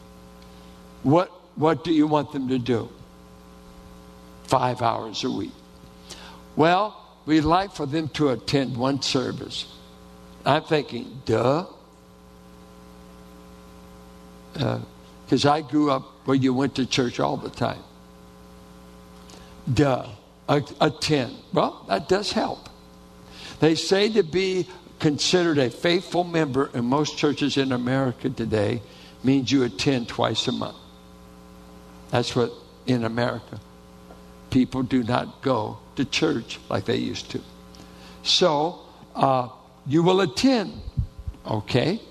What, 1.04 1.30
what 1.56 1.84
do 1.84 1.92
you 1.92 2.06
want 2.08 2.32
them 2.32 2.50
to 2.50 2.60
do? 2.60 2.90
five 4.48 4.82
hours 4.82 5.24
a 5.24 5.30
week. 5.30 5.52
Well, 6.56 6.96
we'd 7.26 7.42
like 7.42 7.74
for 7.74 7.86
them 7.86 8.08
to 8.10 8.30
attend 8.30 8.76
one 8.76 9.02
service. 9.02 9.66
I'm 10.46 10.64
thinking, 10.64 11.22
duh. 11.26 11.66
Because 14.54 15.46
uh, 15.46 15.52
I 15.52 15.62
grew 15.62 15.92
up 15.92 16.04
where 16.26 16.36
you 16.36 16.54
went 16.54 16.76
to 16.76 16.86
church 16.86 17.20
all 17.20 17.38
the 17.38 17.50
time. 17.50 17.84
Duh. 19.72 20.08
Attend. 20.48 21.36
Well, 21.54 21.86
that 21.88 22.08
does 22.08 22.32
help. 22.32 22.70
They 23.60 23.76
say 23.76 24.10
to 24.14 24.24
be 24.24 24.68
considered 25.00 25.58
a 25.58 25.70
faithful 25.70 26.24
member 26.24 26.70
in 26.74 26.86
most 26.86 27.18
churches 27.18 27.58
in 27.58 27.72
America 27.72 28.30
today 28.30 28.82
means 29.24 29.52
you 29.52 29.64
attend 29.64 30.08
twice 30.08 30.48
a 30.48 30.52
month. 30.52 30.78
That's 32.12 32.36
what 32.36 32.52
in 32.86 33.04
America 33.04 33.60
people 34.50 34.84
do 34.84 35.04
not 35.04 35.42
go 35.42 35.78
to 35.96 36.06
church 36.06 36.60
like 36.70 36.86
they 36.86 36.98
used 36.98 37.30
to. 37.32 37.42
So, 38.24 38.80
uh, 39.16 39.50
you 39.86 40.04
will 40.04 40.22
attend. 40.22 40.74
Okay, 41.46 42.02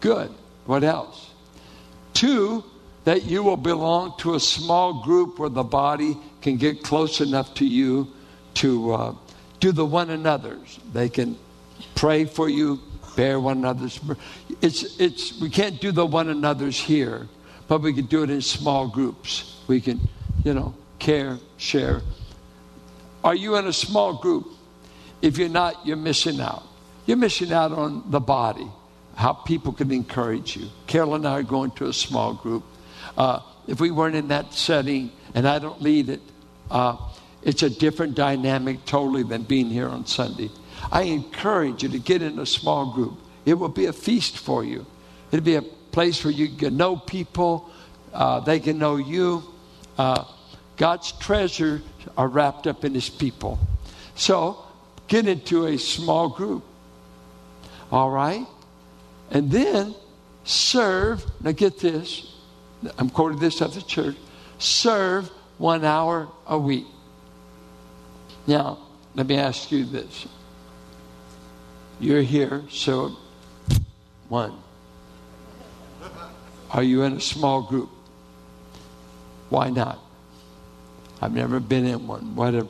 good. 0.00 0.32
What 0.64 0.84
else? 0.84 1.30
Two, 2.14 2.64
that 3.06 3.22
you 3.22 3.40
will 3.40 3.56
belong 3.56 4.12
to 4.18 4.34
a 4.34 4.40
small 4.40 5.00
group 5.00 5.38
where 5.38 5.48
the 5.48 5.62
body 5.62 6.18
can 6.42 6.56
get 6.56 6.82
close 6.82 7.20
enough 7.20 7.54
to 7.54 7.64
you 7.64 8.08
to 8.54 8.92
uh, 8.92 9.14
do 9.60 9.70
the 9.70 9.86
one 9.86 10.10
another's. 10.10 10.80
They 10.92 11.08
can 11.08 11.38
pray 11.94 12.24
for 12.24 12.48
you, 12.48 12.80
bear 13.14 13.38
one 13.38 13.58
another's. 13.58 14.00
It's, 14.60 14.98
it's, 14.98 15.40
we 15.40 15.50
can't 15.50 15.80
do 15.80 15.92
the 15.92 16.04
one 16.04 16.28
another's 16.28 16.80
here, 16.80 17.28
but 17.68 17.80
we 17.80 17.92
can 17.92 18.06
do 18.06 18.24
it 18.24 18.30
in 18.30 18.42
small 18.42 18.88
groups. 18.88 19.56
We 19.68 19.80
can, 19.80 20.00
you 20.44 20.52
know, 20.52 20.74
care, 20.98 21.38
share. 21.58 22.02
Are 23.22 23.36
you 23.36 23.54
in 23.54 23.68
a 23.68 23.72
small 23.72 24.14
group? 24.14 24.48
If 25.22 25.38
you're 25.38 25.48
not, 25.48 25.86
you're 25.86 25.96
missing 25.96 26.40
out. 26.40 26.64
You're 27.06 27.18
missing 27.18 27.52
out 27.52 27.70
on 27.70 28.10
the 28.10 28.18
body, 28.18 28.66
how 29.14 29.32
people 29.32 29.72
can 29.72 29.92
encourage 29.92 30.56
you. 30.56 30.70
Carol 30.88 31.14
and 31.14 31.24
I 31.24 31.38
are 31.38 31.44
going 31.44 31.70
to 31.72 31.86
a 31.86 31.92
small 31.92 32.34
group. 32.34 32.64
Uh, 33.16 33.40
if 33.66 33.80
we 33.80 33.90
weren't 33.90 34.14
in 34.14 34.28
that 34.28 34.52
setting, 34.52 35.10
and 35.34 35.46
I 35.46 35.58
don't 35.58 35.80
lead 35.82 36.08
it, 36.08 36.20
uh, 36.70 36.96
it's 37.42 37.62
a 37.62 37.70
different 37.70 38.14
dynamic 38.14 38.84
totally 38.84 39.22
than 39.22 39.42
being 39.42 39.70
here 39.70 39.88
on 39.88 40.06
Sunday. 40.06 40.50
I 40.90 41.02
encourage 41.02 41.82
you 41.82 41.88
to 41.90 41.98
get 41.98 42.22
in 42.22 42.38
a 42.38 42.46
small 42.46 42.92
group. 42.92 43.18
It 43.44 43.54
will 43.54 43.68
be 43.68 43.86
a 43.86 43.92
feast 43.92 44.38
for 44.38 44.64
you. 44.64 44.86
It'll 45.30 45.44
be 45.44 45.54
a 45.54 45.62
place 45.62 46.24
where 46.24 46.32
you 46.32 46.48
can 46.48 46.76
know 46.76 46.96
people, 46.96 47.70
uh, 48.12 48.40
they 48.40 48.60
can 48.60 48.78
know 48.78 48.96
you. 48.96 49.42
Uh, 49.96 50.24
God's 50.76 51.12
treasure 51.12 51.82
are 52.16 52.28
wrapped 52.28 52.66
up 52.66 52.84
in 52.84 52.94
his 52.94 53.08
people. 53.08 53.58
So 54.14 54.64
get 55.08 55.26
into 55.26 55.66
a 55.66 55.78
small 55.78 56.28
group. 56.28 56.64
All 57.90 58.10
right? 58.10 58.46
And 59.30 59.50
then 59.50 59.94
serve. 60.44 61.24
Now 61.40 61.52
get 61.52 61.78
this. 61.78 62.35
I'm 62.98 63.10
quoting 63.10 63.38
this 63.38 63.62
at 63.62 63.72
the 63.72 63.82
church. 63.82 64.16
Serve 64.58 65.30
one 65.58 65.84
hour 65.84 66.28
a 66.46 66.58
week. 66.58 66.86
Now, 68.46 68.78
let 69.14 69.26
me 69.26 69.36
ask 69.36 69.70
you 69.72 69.84
this. 69.84 70.26
You're 71.98 72.22
here, 72.22 72.62
so 72.70 73.16
one. 74.28 74.58
Are 76.70 76.82
you 76.82 77.02
in 77.02 77.14
a 77.14 77.20
small 77.20 77.62
group? 77.62 77.88
Why 79.48 79.70
not? 79.70 79.98
I've 81.22 81.32
never 81.32 81.60
been 81.60 81.86
in 81.86 82.06
one. 82.06 82.36
Whatever. 82.36 82.68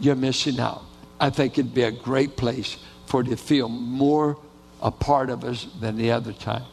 You're 0.00 0.14
missing 0.14 0.58
out. 0.60 0.82
I 1.20 1.30
think 1.30 1.58
it'd 1.58 1.74
be 1.74 1.82
a 1.82 1.90
great 1.90 2.36
place 2.36 2.76
for 3.06 3.22
you 3.22 3.30
to 3.30 3.36
feel 3.36 3.68
more 3.68 4.38
a 4.80 4.90
part 4.90 5.30
of 5.30 5.44
us 5.44 5.66
than 5.80 5.96
the 5.96 6.12
other 6.12 6.32
time. 6.32 6.64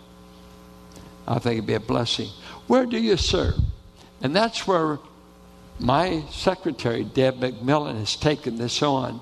I 1.27 1.39
think 1.39 1.53
it'd 1.53 1.67
be 1.67 1.73
a 1.73 1.79
blessing. 1.79 2.29
Where 2.67 2.85
do 2.85 2.97
you 2.97 3.17
serve? 3.17 3.55
And 4.21 4.35
that's 4.35 4.67
where 4.67 4.99
my 5.79 6.23
secretary, 6.31 7.03
Deb 7.03 7.39
McMillan, 7.39 7.99
has 7.99 8.15
taken 8.15 8.57
this 8.57 8.81
on, 8.81 9.19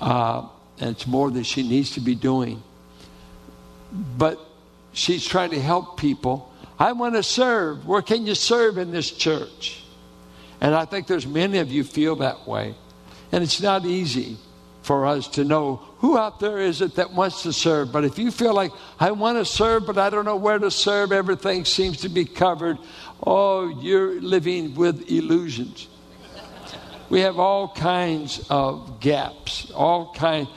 uh, 0.00 0.48
and 0.78 0.90
it's 0.90 1.06
more 1.06 1.30
than 1.30 1.42
she 1.42 1.62
needs 1.62 1.92
to 1.92 2.00
be 2.00 2.14
doing. 2.14 2.62
But 3.92 4.40
she's 4.92 5.26
trying 5.26 5.50
to 5.50 5.60
help 5.60 5.98
people. 5.98 6.52
I 6.78 6.92
want 6.92 7.14
to 7.14 7.22
serve. 7.22 7.86
Where 7.86 8.02
can 8.02 8.26
you 8.26 8.34
serve 8.34 8.78
in 8.78 8.90
this 8.90 9.10
church? 9.10 9.82
And 10.60 10.74
I 10.74 10.84
think 10.84 11.06
there's 11.06 11.26
many 11.26 11.58
of 11.58 11.70
you 11.70 11.84
feel 11.84 12.16
that 12.16 12.46
way. 12.48 12.74
And 13.30 13.44
it's 13.44 13.60
not 13.60 13.84
easy 13.84 14.38
for 14.84 15.06
us 15.06 15.28
to 15.28 15.44
know 15.44 15.76
who 15.98 16.18
out 16.18 16.40
there 16.40 16.58
is 16.58 16.82
it 16.82 16.96
that 16.96 17.12
wants 17.12 17.42
to 17.42 17.52
serve. 17.52 17.90
But 17.90 18.04
if 18.04 18.18
you 18.18 18.30
feel 18.30 18.52
like, 18.52 18.70
I 19.00 19.12
want 19.12 19.38
to 19.38 19.44
serve, 19.46 19.86
but 19.86 19.96
I 19.96 20.10
don't 20.10 20.26
know 20.26 20.36
where 20.36 20.58
to 20.58 20.70
serve, 20.70 21.10
everything 21.10 21.64
seems 21.64 22.02
to 22.02 22.10
be 22.10 22.26
covered, 22.26 22.76
oh, 23.26 23.68
you're 23.80 24.20
living 24.20 24.74
with 24.74 25.10
illusions. 25.10 25.88
We 27.08 27.20
have 27.20 27.38
all 27.38 27.68
kinds 27.68 28.44
of 28.50 29.00
gaps, 29.00 29.70
all 29.70 30.12
kinds. 30.12 30.48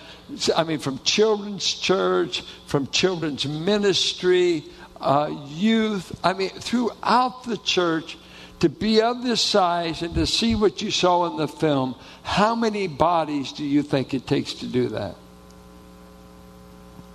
I 0.55 0.65
mean, 0.65 0.79
from 0.79 1.00
children's 1.00 1.65
church, 1.65 2.41
from 2.65 2.88
children's 2.88 3.48
ministry, 3.48 4.65
uh, 5.00 5.34
youth. 5.48 6.19
I 6.22 6.34
mean, 6.34 6.50
throughout 6.50 7.46
the 7.46 7.57
church, 7.57 8.17
to 8.59 8.69
be 8.69 9.01
of 9.01 9.23
this 9.23 9.41
size 9.41 10.01
and 10.01 10.15
to 10.15 10.25
see 10.25 10.55
what 10.55 10.81
you 10.81 10.91
saw 10.91 11.29
in 11.29 11.37
the 11.37 11.47
film, 11.47 11.95
how 12.23 12.55
many 12.55 12.87
bodies 12.87 13.51
do 13.51 13.63
you 13.63 13.83
think 13.83 14.13
it 14.13 14.25
takes 14.25 14.53
to 14.55 14.67
do 14.67 14.89
that? 14.89 15.15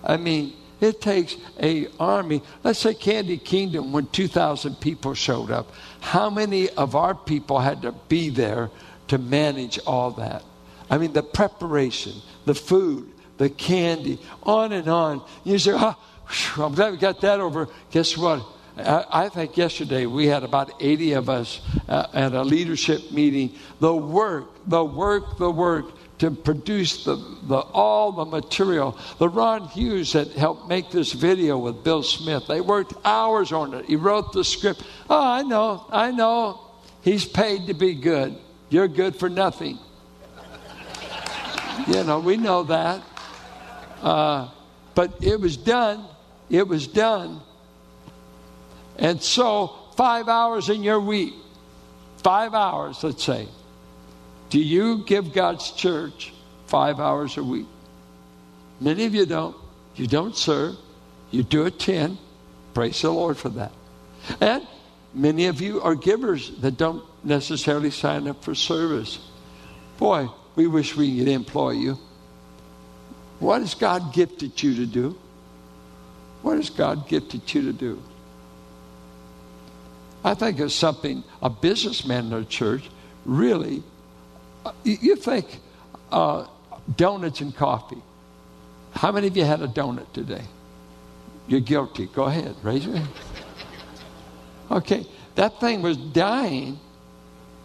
I 0.05 0.17
mean, 0.17 0.55
it 0.81 1.01
takes 1.01 1.37
a 1.61 1.89
army. 2.01 2.43
Let's 2.65 2.81
say 2.81 2.95
Candy 2.95 3.39
Kingdom 3.39 3.93
when 3.93 4.07
2,000 4.07 4.81
people 4.81 5.15
showed 5.15 5.51
up. 5.51 5.71
How 6.01 6.29
many 6.29 6.69
of 6.71 6.97
our 6.97 7.15
people 7.15 7.61
had 7.61 7.83
to 7.83 7.93
be 7.93 8.29
there 8.29 8.71
to 9.09 9.19
manage 9.19 9.79
all 9.87 10.11
that? 10.13 10.43
I 10.91 10.99
mean, 10.99 11.13
the 11.13 11.23
preparation, 11.23 12.15
the 12.45 12.55
food, 12.55 13.09
the 13.39 13.49
candy, 13.49 14.19
on 14.43 14.73
and 14.73 14.89
on. 14.89 15.23
You 15.45 15.59
say, 15.59 15.73
oh, 15.75 15.97
I'm 16.57 16.75
glad 16.75 16.93
we 16.93 16.99
got 16.99 17.21
that 17.21 17.41
over. 17.41 17.69
Guess 17.91 18.17
what? 18.17 18.45
I, 18.77 19.29
think 19.29 19.57
yesterday 19.57 20.07
we 20.07 20.27
had 20.27 20.45
about 20.45 20.73
80 20.81 21.13
of 21.13 21.29
us 21.29 21.61
uh, 21.89 22.07
at 22.15 22.33
a 22.33 22.43
leadership 22.43 23.13
meeting. 23.13 23.55
The 23.81 23.95
work, 23.95 24.49
the 24.67 24.83
work, 24.83 25.37
the 25.39 25.51
work 25.51 25.87
to 26.19 26.31
produce 26.31 27.05
the, 27.05 27.17
the, 27.43 27.59
all 27.59 28.13
the 28.13 28.25
material. 28.25 28.97
The 29.19 29.29
Ron 29.29 29.69
Hughes 29.69 30.15
that 30.15 30.29
helped 30.33 30.69
make 30.69 30.91
this 30.91 31.13
video 31.13 31.59
with 31.59 31.85
Bill 31.85 32.03
Smith, 32.03 32.47
they 32.47 32.61
worked 32.61 32.95
hours 33.05 33.53
on 33.53 33.75
it. 33.75 33.85
He 33.87 33.97
wrote 33.97 34.33
the 34.33 34.45
script. 34.45 34.83
Oh, 35.11 35.23
I 35.23 35.43
know, 35.43 35.87
I 35.91 36.11
know. 36.11 36.61
He's 37.03 37.27
paid 37.27 37.67
to 37.67 37.75
be 37.75 37.95
good. 37.95 38.37
You're 38.71 38.89
good 38.89 39.17
for 39.17 39.29
nothing. 39.29 39.79
you 41.89 42.05
know, 42.05 42.21
we 42.21 42.39
know 42.39 42.63
that. 42.63 43.03
Uh, 44.01 44.49
but 44.95 45.23
it 45.23 45.39
was 45.39 45.57
done. 45.59 46.07
It 46.49 46.67
was 46.67 46.87
done 46.87 47.43
and 48.99 49.23
so, 49.23 49.75
five 49.97 50.29
hours 50.29 50.69
in 50.69 50.83
your 50.83 51.01
week, 51.01 51.35
five 52.19 52.55
hours, 52.55 53.03
let's 53.03 53.25
say, 53.25 53.49
do 54.51 54.61
you 54.61 55.05
give 55.05 55.33
God's 55.33 55.71
church 55.71 56.33
five 56.67 57.01
hours 57.01 57.37
a 57.39 57.43
week? 57.45 57.67
Many 58.81 59.05
of 59.07 59.15
you 59.15 59.27
don't. 59.27 59.57
You 59.97 60.07
don't 60.07 60.37
serve. 60.37 60.77
You 61.31 61.43
do 61.43 61.71
10. 61.71 62.19
Praise 62.75 63.01
the 63.01 63.11
Lord 63.11 63.37
for 63.37 63.49
that. 63.51 63.73
And 64.41 64.67
many 65.15 65.47
of 65.47 65.61
you 65.61 65.81
are 65.83 65.95
givers 65.95 66.51
that 66.61 66.77
don't 66.77 67.03
necessarily 67.25 67.91
sign 67.91 68.29
up 68.29 68.45
for 68.45 68.55
service. 68.55 69.19
Boy, 69.99 70.29
we 70.57 70.67
wish 70.67 70.97
we 70.97 71.19
could 71.19 71.29
employ 71.29 71.71
you. 71.71 71.99
What 73.39 73.61
has 73.61 73.75
God 73.75 74.13
gifted 74.13 74.63
you 74.63 74.75
to 74.77 74.87
do? 74.87 75.19
What 76.43 76.57
has 76.57 76.71
God 76.71 77.09
gifted 77.09 77.53
you 77.55 77.63
to 77.63 77.73
do? 77.73 78.03
I 80.25 80.35
think 80.35 80.61
it's 80.61 80.75
something 80.75 81.25
a 81.43 81.51
businessman 81.51 82.27
in 82.27 82.33
a 82.33 82.45
church 82.45 82.89
really, 83.25 83.83
uh, 84.65 84.73
you 84.85 85.17
think 85.17 85.61
uh, 86.11 86.47
donuts 86.97 87.41
and 87.41 87.55
coffee. 87.55 88.03
How 88.93 89.11
many 89.11 89.27
of 89.27 89.37
you 89.37 89.45
had 89.45 89.63
a 89.63 89.69
donut 89.69 90.13
today? 90.13 90.45
You're 91.49 91.61
guilty. 91.61 92.07
Go 92.07 92.25
ahead, 92.25 92.55
raise 92.63 92.85
your 92.87 92.97
hand. 92.97 93.09
Okay, 94.71 95.07
that 95.35 95.61
thing 95.61 95.83
was 95.83 95.97
dying. 95.97 96.79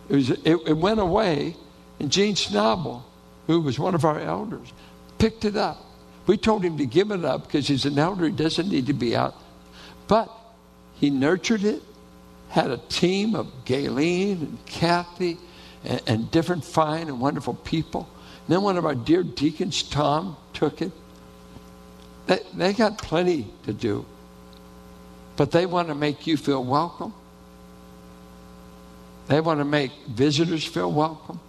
It, 0.10 0.16
was, 0.16 0.30
it, 0.30 0.42
it 0.46 0.78
went 0.78 1.00
away, 1.00 1.56
and 2.00 2.12
Gene 2.12 2.36
Schnabel, 2.36 3.04
who 3.46 3.62
was 3.62 3.78
one 3.78 3.94
of 3.94 4.04
our 4.04 4.20
elders, 4.20 4.74
picked 5.18 5.46
it 5.46 5.56
up. 5.56 5.84
We 6.26 6.38
told 6.38 6.64
him 6.64 6.78
to 6.78 6.86
give 6.86 7.12
it 7.12 7.24
up 7.24 7.48
because 7.48 7.68
he's 7.68 7.86
an 7.86 7.98
elder, 7.98 8.26
he 8.26 8.32
doesn't 8.32 8.68
need 8.68 8.88
to 8.88 8.94
be 8.94 9.16
out. 9.16 9.36
But 10.08 10.30
he 10.96 11.10
nurtured 11.10 11.64
it, 11.64 11.82
had 12.50 12.72
a 12.72 12.78
team 12.78 13.36
of 13.36 13.52
Gayleen 13.66 14.42
and 14.42 14.66
Kathy 14.66 15.38
and, 15.84 16.02
and 16.08 16.32
different 16.32 16.64
fine 16.64 17.08
and 17.08 17.20
wonderful 17.20 17.54
people. 17.54 18.10
And 18.46 18.56
then 18.56 18.62
one 18.62 18.78
of 18.78 18.86
our 18.86 18.96
dear 18.96 19.24
deacons, 19.24 19.84
Tom, 19.84 20.38
took 20.54 20.82
it. 20.82 20.92
They, 22.28 22.40
they 22.54 22.74
got 22.74 22.98
plenty 22.98 23.48
to 23.66 23.74
do, 23.74 24.06
but 25.36 25.52
they 25.52 25.66
want 25.66 25.88
to 25.90 25.96
make 25.96 26.28
you 26.28 26.38
feel 26.38 26.64
welcome. 26.64 27.14
They 29.28 29.42
want 29.42 29.60
to 29.60 29.66
make 29.66 29.92
visitors 30.08 30.66
feel 30.66 30.92
welcome. 30.92 31.40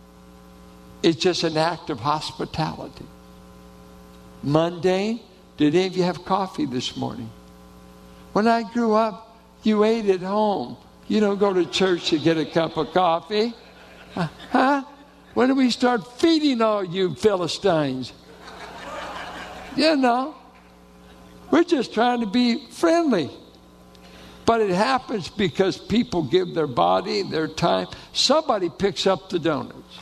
It's 1.03 1.21
just 1.21 1.45
an 1.45 1.57
act 1.57 1.91
of 1.91 2.01
hospitality. 2.01 3.07
Mundane. 4.43 5.21
Did 5.57 5.75
any 5.75 5.87
of 5.89 5.97
you 5.97 6.05
have 6.05 6.25
coffee 6.25 6.67
this 6.67 6.97
morning? 6.97 7.31
When 8.33 8.47
I 8.47 8.63
grew 8.63 8.95
up, 8.95 9.37
you 9.65 9.83
ate 9.83 10.07
at 10.07 10.21
home. 10.21 10.77
You 11.09 11.21
don't 11.21 11.39
go 11.39 11.53
to 11.53 11.65
church 11.65 12.11
to 12.11 12.19
get 12.19 12.37
a 12.37 12.45
cup 12.45 12.77
of 12.77 12.93
coffee. 12.93 13.55
Uh, 14.15 14.29
huh? 14.51 14.85
When 15.35 15.49
do 15.49 15.55
we 15.55 15.71
start 15.71 16.21
feeding 16.21 16.61
all 16.61 16.85
you 16.85 17.15
Philistines? 17.15 18.13
You 19.77 19.97
know, 19.97 20.35
we're 21.51 21.65
just 21.65 21.95
trying 21.95 22.21
to 22.21 22.27
be 22.27 22.67
friendly. 22.71 23.31
But 24.45 24.61
it 24.61 24.71
happens 24.71 25.29
because 25.29 25.79
people 25.79 26.23
give 26.23 26.55
their 26.55 26.67
body, 26.67 27.23
their 27.23 27.49
time. 27.49 27.87
Somebody 28.13 28.71
picks 28.71 29.07
up 29.07 29.29
the 29.29 29.39
donuts. 29.39 29.99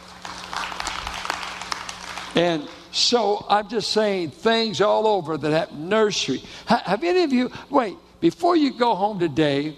And 2.36 2.68
so 2.92 3.44
I'm 3.48 3.68
just 3.68 3.92
saying 3.92 4.30
things 4.30 4.80
all 4.80 5.06
over 5.06 5.36
that 5.36 5.50
have 5.52 5.78
nursery. 5.78 6.42
Have 6.66 7.02
any 7.02 7.22
of 7.24 7.32
you, 7.32 7.50
wait, 7.70 7.96
before 8.20 8.56
you 8.56 8.72
go 8.72 8.94
home 8.94 9.18
today, 9.18 9.76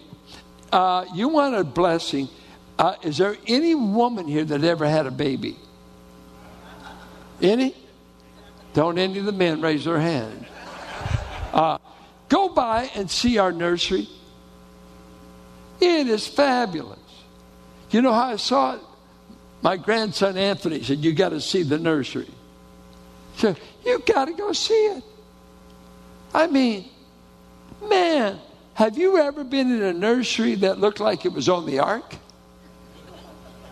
uh, 0.72 1.04
you 1.14 1.28
want 1.28 1.54
a 1.54 1.64
blessing. 1.64 2.28
Uh, 2.78 2.94
is 3.02 3.18
there 3.18 3.36
any 3.46 3.74
woman 3.74 4.26
here 4.26 4.44
that 4.44 4.62
ever 4.62 4.86
had 4.86 5.06
a 5.06 5.10
baby? 5.10 5.56
Any? 7.40 7.74
Don't 8.74 8.98
any 8.98 9.18
of 9.18 9.24
the 9.24 9.32
men 9.32 9.60
raise 9.60 9.84
their 9.84 9.98
hand. 9.98 10.46
Uh, 11.52 11.78
go 12.28 12.50
by 12.50 12.90
and 12.94 13.10
see 13.10 13.38
our 13.38 13.52
nursery. 13.52 14.08
It 15.80 16.08
is 16.08 16.26
fabulous. 16.26 16.98
You 17.90 18.02
know 18.02 18.12
how 18.12 18.26
I 18.26 18.36
saw 18.36 18.74
it? 18.74 18.80
My 19.62 19.76
grandson 19.76 20.36
Anthony 20.36 20.82
said, 20.82 20.98
You 20.98 21.12
got 21.12 21.30
to 21.30 21.40
see 21.40 21.62
the 21.62 21.78
nursery. 21.78 22.28
So 23.36 23.54
you 23.84 24.00
got 24.00 24.26
to 24.26 24.34
go 24.34 24.52
see 24.52 24.74
it. 24.74 25.04
I 26.34 26.46
mean, 26.46 26.88
man, 27.88 28.38
have 28.78 28.96
you 28.96 29.18
ever 29.18 29.42
been 29.42 29.72
in 29.72 29.82
a 29.82 29.92
nursery 29.92 30.54
that 30.54 30.78
looked 30.78 31.00
like 31.00 31.24
it 31.24 31.32
was 31.32 31.48
on 31.48 31.66
the 31.66 31.80
ark? 31.80 32.14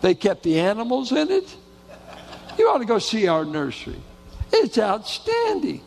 They 0.00 0.16
kept 0.16 0.42
the 0.42 0.58
animals 0.58 1.12
in 1.12 1.30
it. 1.30 1.56
You 2.58 2.68
ought 2.68 2.78
to 2.78 2.84
go 2.84 2.98
see 2.98 3.28
our 3.28 3.44
nursery. 3.44 4.00
It's 4.52 4.76
outstanding. 4.78 5.80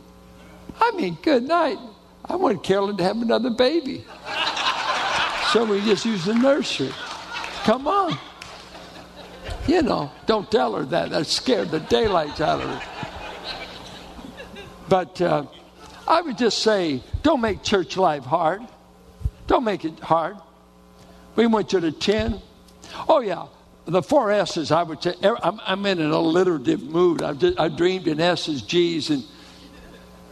I 0.79 0.91
mean, 0.91 1.17
good 1.21 1.43
night. 1.43 1.77
I 2.23 2.38
want 2.38 2.63
Carolyn 2.63 2.95
to 2.95 3.03
have 3.03 3.21
another 3.21 3.49
baby. 3.49 4.05
So 5.51 5.65
we 5.65 5.82
just 5.82 6.05
use 6.05 6.23
the 6.23 6.36
nursery. 6.36 6.93
Come 7.65 7.89
on. 7.89 8.17
You 9.67 9.82
know, 9.82 10.10
don't 10.27 10.49
tell 10.49 10.73
her 10.75 10.86
that. 10.86 11.10
That 11.10 11.25
scared 11.25 11.71
the 11.71 11.82
daylights 11.82 12.39
out 12.39 12.62
of 12.62 12.69
her. 12.69 12.82
But 14.88 15.21
uh, 15.21 15.45
I 16.08 16.21
would 16.21 16.38
just 16.38 16.60
say, 16.60 17.03
don't 17.21 17.41
make 17.41 17.63
church 17.63 17.97
life 17.97 18.23
hard. 18.23 18.62
Don't 19.49 19.63
make 19.63 19.83
it 19.83 19.99
hard. 19.99 20.38
We 21.35 21.47
want 21.47 21.73
you 21.73 21.79
to 21.79 21.91
10. 21.91 22.39
Oh, 23.07 23.19
yeah. 23.19 23.47
The 23.85 24.03
four 24.03 24.31
S's, 24.31 24.71
I 24.71 24.83
would 24.83 25.01
say, 25.01 25.15
I'm, 25.23 25.59
I'm 25.65 25.83
in 25.88 25.99
an 25.99 26.12
alliterative 26.12 26.83
mood. 26.83 27.23
I've, 27.23 27.39
just, 27.39 27.59
I've 27.59 27.75
dreamed 27.75 28.07
in 28.07 28.19
S's, 28.19 28.62
G's, 28.62 29.09
and 29.09 29.23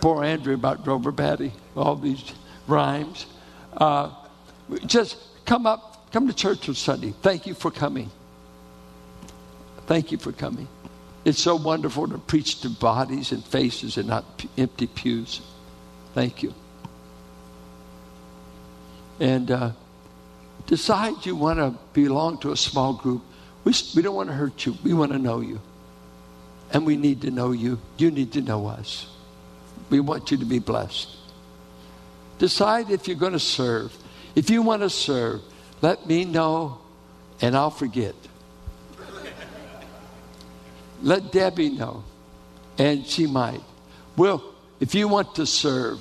poor 0.02 0.24
Andrew 0.24 0.54
about 0.54 0.84
Grover 0.84 1.12
Patty, 1.12 1.52
all 1.76 1.96
these 1.96 2.32
rhymes. 2.68 3.26
Uh, 3.76 4.12
just 4.86 5.18
come 5.48 5.66
up, 5.66 6.12
come 6.12 6.28
to 6.28 6.34
church 6.34 6.70
on 6.70 6.76
Sunday. 6.76 7.12
Thank 7.24 7.48
you 7.48 7.56
for 7.56 7.72
coming. 7.72 8.12
Thank 9.88 10.12
you 10.12 10.20
for 10.20 10.32
coming. 10.32 10.68
It's 11.26 11.42
so 11.42 11.56
wonderful 11.56 12.08
to 12.08 12.20
preach 12.20 12.62
to 12.62 12.70
bodies 12.70 13.32
and 13.32 13.44
faces 13.44 13.98
and 13.98 14.10
not 14.10 14.46
empty 14.60 14.86
pews. 14.86 15.42
Thank 16.14 16.44
you. 16.44 16.54
And 19.20 19.50
uh, 19.50 19.72
decide 20.66 21.26
you 21.26 21.36
want 21.36 21.60
to 21.60 21.78
belong 21.94 22.38
to 22.40 22.52
a 22.52 22.58
small 22.58 22.94
group. 22.94 23.24
We, 23.64 23.74
we 23.96 24.02
don't 24.02 24.16
want 24.16 24.30
to 24.30 24.36
hurt 24.36 24.66
you, 24.66 24.78
we 24.84 24.94
want 24.94 25.12
to 25.12 25.20
know 25.20 25.42
you. 25.42 25.60
And 26.72 26.86
we 26.86 26.98
need 26.98 27.22
to 27.22 27.32
know 27.32 27.52
you. 27.52 27.80
You 27.98 28.12
need 28.12 28.34
to 28.34 28.42
know 28.42 28.68
us. 28.68 29.08
We 29.90 30.02
want 30.02 30.32
you 30.32 30.38
to 30.38 30.46
be 30.46 30.60
blessed. 30.60 31.08
Decide 32.40 32.90
if 32.90 33.08
you're 33.08 33.18
going 33.18 33.34
to 33.34 33.40
serve. 33.40 33.96
If 34.36 34.50
you 34.50 34.62
want 34.62 34.82
to 34.82 34.90
serve, 34.90 35.42
let 35.82 36.06
me 36.06 36.26
know 36.26 36.80
and 37.42 37.56
I'll 37.56 37.72
forget. 37.72 38.16
let 41.02 41.32
Debbie 41.32 41.70
know 41.70 42.04
and 42.78 43.06
she 43.06 43.28
might. 43.28 43.62
Well, 44.16 44.44
if 44.80 44.94
you 44.94 45.08
want 45.08 45.36
to 45.36 45.46
serve, 45.46 46.00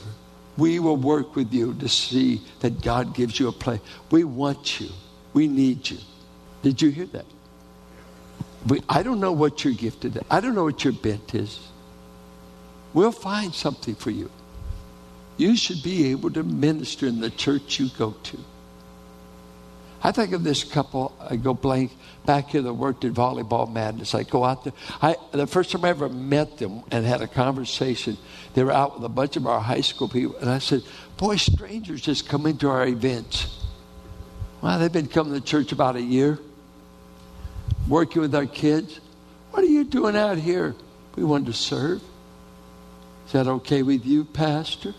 we 0.57 0.79
will 0.79 0.97
work 0.97 1.37
with 1.37 1.53
you 1.53 1.75
to 1.75 1.89
see 1.89 2.41
that 2.61 2.81
God 2.83 3.15
gives 3.15 3.39
you 3.39 3.49
a 3.49 3.53
place. 3.53 3.81
We 4.11 4.25
want 4.25 4.81
you. 4.81 4.89
We 5.33 5.49
need 5.49 5.89
you. 5.89 5.99
Did 6.63 6.81
you 6.81 6.91
hear 6.91 7.07
that? 7.07 7.27
We, 8.67 8.83
I 8.89 9.03
don't 9.03 9.21
know 9.21 9.33
what 9.33 9.65
you're 9.65 9.75
gifted. 9.75 10.19
I 10.31 10.41
don't 10.41 10.55
know 10.55 10.65
what 10.65 10.83
your 10.83 10.95
bent 10.95 11.35
is. 11.35 11.61
We'll 12.95 13.13
find 13.13 13.55
something 13.55 13.95
for 13.95 14.11
you. 14.11 14.31
You 15.37 15.57
should 15.57 15.83
be 15.83 16.11
able 16.11 16.31
to 16.31 16.43
minister 16.43 17.07
in 17.07 17.21
the 17.21 17.31
church 17.31 17.79
you 17.79 17.91
go 17.99 18.13
to. 18.23 18.39
I 20.03 20.13
think 20.13 20.33
of 20.33 20.45
this 20.45 20.63
couple. 20.65 21.17
I 21.19 21.37
go 21.37 21.55
blank 21.55 21.93
back 22.27 22.51
here 22.51 22.63
that 22.63 22.73
worked 22.73 23.05
at 23.05 23.13
Volleyball 23.13 23.73
Madness. 23.73 24.15
I 24.15 24.25
go 24.25 24.45
out 24.45 24.65
there. 24.65 24.73
I, 25.01 25.17
the 25.33 25.47
first 25.47 25.73
time 25.73 25.85
I 25.85 25.89
ever 25.89 26.09
met 26.09 26.59
them 26.59 26.83
and 26.91 27.05
had 27.05 27.23
a 27.23 27.27
conversation, 27.27 28.19
they 28.55 28.63
were 28.63 28.73
out 28.73 28.95
with 28.95 29.05
a 29.05 29.09
bunch 29.09 29.37
of 29.37 29.47
our 29.47 29.61
high 29.61 29.81
school 29.81 30.09
people. 30.09 30.37
And 30.37 30.51
I 30.51 30.59
said, 30.59 30.83
Boy, 31.17 31.37
strangers 31.37 32.03
just 32.03 32.29
come 32.29 32.47
into 32.47 32.69
our 32.69 32.87
events. 32.87 33.65
Well, 34.61 34.79
they've 34.79 34.93
been 34.93 35.09
coming 35.09 35.33
to 35.33 35.41
church 35.41 35.73
about 35.73 35.97
a 35.97 36.03
year, 36.03 36.39
working 37.89 38.21
with 38.21 38.35
our 38.35 38.47
kids. 38.47 39.01
What 39.51 39.63
are 39.63 39.69
you 39.69 39.85
doing 39.85 40.17
out 40.17 40.39
here? 40.39 40.75
We 41.15 41.25
wanted 41.25 41.47
to 41.47 41.53
serve. 41.55 42.03
Is 43.27 43.33
that 43.33 43.47
okay 43.47 43.83
with 43.83 44.05
you, 44.05 44.25
Pastor? 44.25 44.95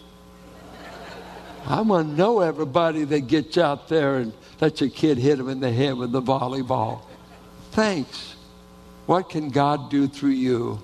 I 1.67 1.81
want 1.81 2.09
to 2.09 2.15
know 2.15 2.39
everybody 2.39 3.03
that 3.03 3.27
gets 3.27 3.57
out 3.57 3.87
there 3.87 4.17
and 4.17 4.33
lets 4.59 4.81
your 4.81 4.89
kid 4.89 5.17
hit 5.17 5.39
him 5.39 5.49
in 5.49 5.59
the 5.59 5.71
head 5.71 5.95
with 5.97 6.11
the 6.11 6.21
volleyball. 6.21 7.01
Thanks. 7.71 8.35
What 9.05 9.29
can 9.29 9.49
God 9.49 9.89
do 9.89 10.07
through 10.07 10.31
you 10.31 10.79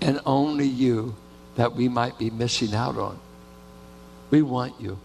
and 0.00 0.20
only 0.26 0.66
you 0.66 1.14
that 1.56 1.74
we 1.74 1.88
might 1.88 2.18
be 2.18 2.30
missing 2.30 2.74
out 2.74 2.96
on? 2.96 3.18
We 4.30 4.42
want 4.42 4.80
you. 4.80 4.98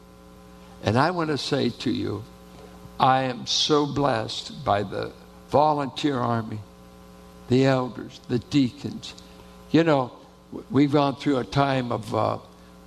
And 0.84 0.98
I 0.98 1.12
want 1.12 1.30
to 1.30 1.38
say 1.38 1.70
to 1.70 1.92
you, 1.92 2.24
I 3.00 3.24
am 3.24 3.46
so 3.46 3.86
blessed 3.86 4.66
by 4.66 4.84
the 4.84 5.12
volunteer 5.50 6.18
army, 6.18 6.60
the 7.50 7.66
elders, 7.66 8.20
the 8.30 8.40
deacons. 8.40 9.14
You 9.72 9.84
know, 9.84 10.12
we've 10.72 10.92
gone 10.92 11.16
through 11.16 11.38
a 11.38 11.44
time 11.44 11.92
of, 11.92 12.16
uh, 12.16 12.38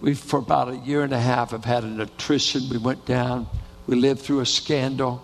we 0.01 0.15
for 0.15 0.39
about 0.39 0.69
a 0.71 0.77
year 0.77 1.03
and 1.03 1.13
a 1.13 1.21
half 1.21 1.53
have 1.53 1.65
had 1.65 1.85
an 1.85 2.01
attrition. 2.01 2.69
We 2.71 2.79
went 2.79 3.07
down, 3.07 3.47
we 3.87 3.97
lived 3.97 4.21
through 4.21 4.41
a 4.41 4.47
scandal. 4.47 5.23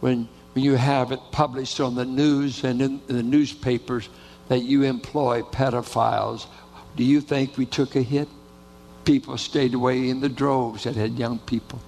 When, 0.00 0.28
when 0.54 0.64
you 0.64 0.74
have 0.74 1.12
it 1.12 1.20
published 1.30 1.80
on 1.80 1.94
the 1.94 2.04
news 2.04 2.64
and 2.64 2.82
in, 2.82 3.00
in 3.08 3.16
the 3.16 3.22
newspapers 3.22 4.08
that 4.48 4.60
you 4.60 4.82
employ 4.82 5.42
pedophiles, 5.42 6.46
do 6.96 7.04
you 7.04 7.20
think 7.20 7.56
we 7.56 7.66
took 7.66 7.96
a 7.96 8.02
hit? 8.02 8.28
People 9.04 9.38
stayed 9.38 9.74
away 9.74 10.08
in 10.08 10.20
the 10.20 10.28
droves 10.28 10.84
that 10.84 10.96
had 10.96 11.18
young 11.18 11.38
people. 11.38 11.80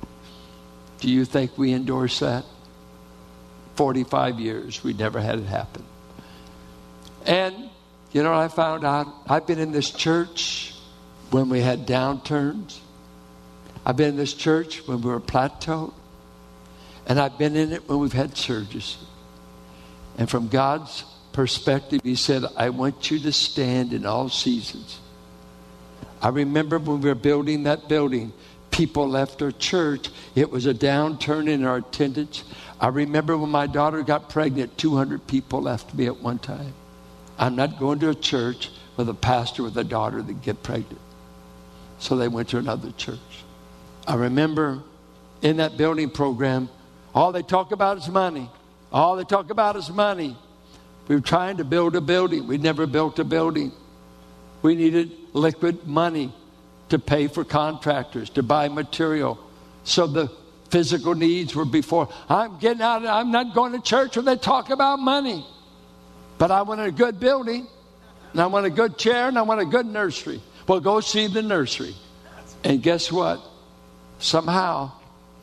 Do 1.01 1.11
you 1.11 1.25
think 1.25 1.57
we 1.59 1.73
endorse 1.73 2.21
that? 2.21 2.45
45 3.77 4.41
years, 4.41 4.83
we 4.83 4.93
never 4.93 5.21
had 5.21 5.39
it 5.39 5.47
happen. 5.47 5.85
And, 7.27 7.71
you 8.13 8.23
know, 8.23 8.33
I 8.33 8.49
found 8.49 8.85
out 8.85 9.09
I've 9.29 9.47
been 9.47 9.59
in 9.59 9.73
this 9.73 9.91
church 9.91 10.75
when 11.31 11.49
we 11.49 11.61
had 11.61 11.87
downturns. 11.87 12.79
I've 13.85 13.97
been 13.97 14.11
in 14.11 14.17
this 14.17 14.35
church 14.35 14.87
when 14.87 15.01
we 15.03 15.11
were 15.11 15.21
plateaued. 15.21 15.93
And 17.07 17.21
I've 17.21 17.39
been 17.39 17.57
in 17.57 17.73
it 17.73 17.89
when 17.89 17.99
we've 17.99 18.13
had 18.13 18.37
surges. 18.37 18.99
And 20.17 20.29
from 20.29 20.49
God's 20.49 21.05
perspective, 21.33 22.01
He 22.03 22.15
said, 22.15 22.45
I 22.57 22.71
want 22.71 23.11
you 23.11 23.19
to 23.21 23.33
stand 23.33 23.93
in 23.93 24.07
all 24.07 24.29
seasons. 24.29 25.01
I 26.23 26.29
remember 26.29 26.79
when 26.79 27.01
we 27.01 27.09
were 27.09 27.15
building 27.15 27.65
that 27.65 27.89
building, 27.89 28.33
people 28.71 29.09
left 29.09 29.43
our 29.43 29.53
church. 29.53 30.09
It 30.35 30.51
was 30.51 30.67
a 30.67 30.75
downturn 30.75 31.49
in 31.49 31.65
our 31.65 31.77
attendance. 31.77 32.45
I 32.81 32.89
remember 32.89 33.37
when 33.37 33.51
my 33.51 33.67
daughter 33.67 34.03
got 34.03 34.31
pregnant, 34.31 34.79
200 34.79 35.27
people 35.27 35.63
left 35.63 35.95
me 35.95 36.07
at 36.07 36.21
one 36.21 36.39
time. 36.39 36.73
I'm 37.39 37.57
not 37.57 37.79
going 37.79 37.99
to 38.01 38.11
a 38.11 38.15
church 38.15 38.71
with 38.97 39.09
a 39.09 39.15
pastor 39.15 39.63
with 39.63 39.77
a 39.77 39.85
daughter 39.85 40.23
that 40.23 40.43
get 40.43 40.63
pregnant. 40.63 41.01
So 41.99 42.17
they 42.17 42.29
went 42.29 42.49
to 42.51 42.59
another 42.59 42.91
church. 42.93 43.19
I 44.07 44.15
remember 44.15 44.83
in 45.43 45.59
that 45.59 45.77
building 45.77 46.11
program, 46.11 46.69
all 47.15 47.33
they 47.33 47.43
talk 47.43 47.73
about 47.73 47.99
is 47.99 48.09
money. 48.09 48.51
All 48.93 49.17
they 49.17 49.25
talk 49.25 49.51
about 49.51 49.77
is 49.77 49.91
money. 49.91 50.37
We 51.09 51.17
were 51.17 51.21
trying 51.21 51.59
to 51.59 51.65
build 51.65 51.97
a 51.97 52.01
building. 52.01 52.47
We 52.47 52.59
never 52.59 52.87
built 52.87 53.19
a 53.19 53.25
building. 53.25 53.73
We 54.63 54.75
needed 54.75 55.13
liquid 55.33 55.87
money 55.87 56.33
to 56.89 56.99
pay 56.99 57.29
for 57.29 57.45
contractors, 57.45 58.31
to 58.31 58.43
buy 58.43 58.69
material. 58.69 59.39
So 59.85 60.07
the 60.07 60.31
physical 60.71 61.15
needs 61.15 61.55
were 61.55 61.65
before. 61.65 62.09
I'm 62.29 62.59
getting 62.59 62.83
out, 62.83 63.03
of, 63.03 63.09
I'm 63.09 63.31
not 63.31 63.55
going 63.55 63.73
to 63.73 63.81
church 63.81 64.17
when 64.17 64.25
they 64.25 64.37
talk 64.37 64.71
about 64.71 64.99
money. 64.99 65.47
But 66.39 66.51
I 66.51 66.63
want 66.63 66.81
a 66.81 66.91
good 66.91 67.21
building, 67.21 67.67
and 68.33 68.41
I 68.41 68.47
want 68.47 68.67
a 68.67 68.71
good 68.71 68.99
chair, 68.99 69.29
and 69.29 69.39
I 69.39 69.43
want 69.43 69.61
a 69.61 69.67
good 69.67 69.87
nursery. 69.87 70.41
Well, 70.67 70.81
go 70.81 71.01
see 71.01 71.27
the 71.27 71.43
nursery. 71.43 71.95
And 72.65 72.83
guess 72.83 73.13
what? 73.13 73.41
Somehow, 74.19 74.93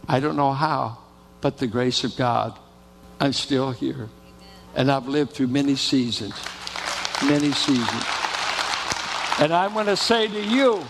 I 0.08 0.20
don't 0.20 0.36
know 0.36 0.52
how, 0.52 0.98
but 1.42 1.58
the 1.58 1.68
grace 1.68 2.04
of 2.04 2.16
God, 2.16 2.58
I'm 3.20 3.34
still 3.34 3.72
here. 3.72 4.10
And 4.76 4.92
I've 4.92 5.08
lived 5.08 5.34
through 5.34 5.48
many 5.48 5.76
seasons, 5.76 6.34
many 7.26 7.52
seasons. 7.52 8.06
And 9.40 9.52
I 9.54 9.68
want 9.74 9.90
to 9.90 9.98
say 9.98 10.28
to 10.28 10.42
you, 10.42 10.82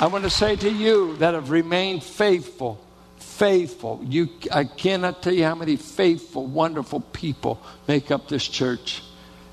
I 0.00 0.06
want 0.06 0.24
to 0.24 0.30
say 0.30 0.56
to 0.56 0.70
you 0.70 1.16
that 1.18 1.34
have 1.34 1.50
remained 1.50 2.02
faithful, 2.02 2.80
faithful. 3.18 4.00
You, 4.04 4.28
I 4.52 4.64
cannot 4.64 5.22
tell 5.22 5.34
you 5.34 5.44
how 5.44 5.54
many 5.54 5.76
faithful, 5.76 6.46
wonderful 6.46 7.00
people 7.00 7.60
make 7.86 8.10
up 8.10 8.28
this 8.28 8.46
church. 8.46 9.02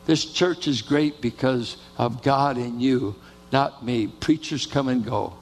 This 0.06 0.26
church 0.26 0.68
is 0.68 0.82
great 0.82 1.20
because 1.20 1.78
of 1.98 2.24
God 2.24 2.58
in 2.58 2.80
you, 2.80 3.16
not 3.52 3.84
me. 3.86 4.08
Preachers 4.08 4.66
come 4.66 4.88
and 4.88 5.04
go. 5.04 5.34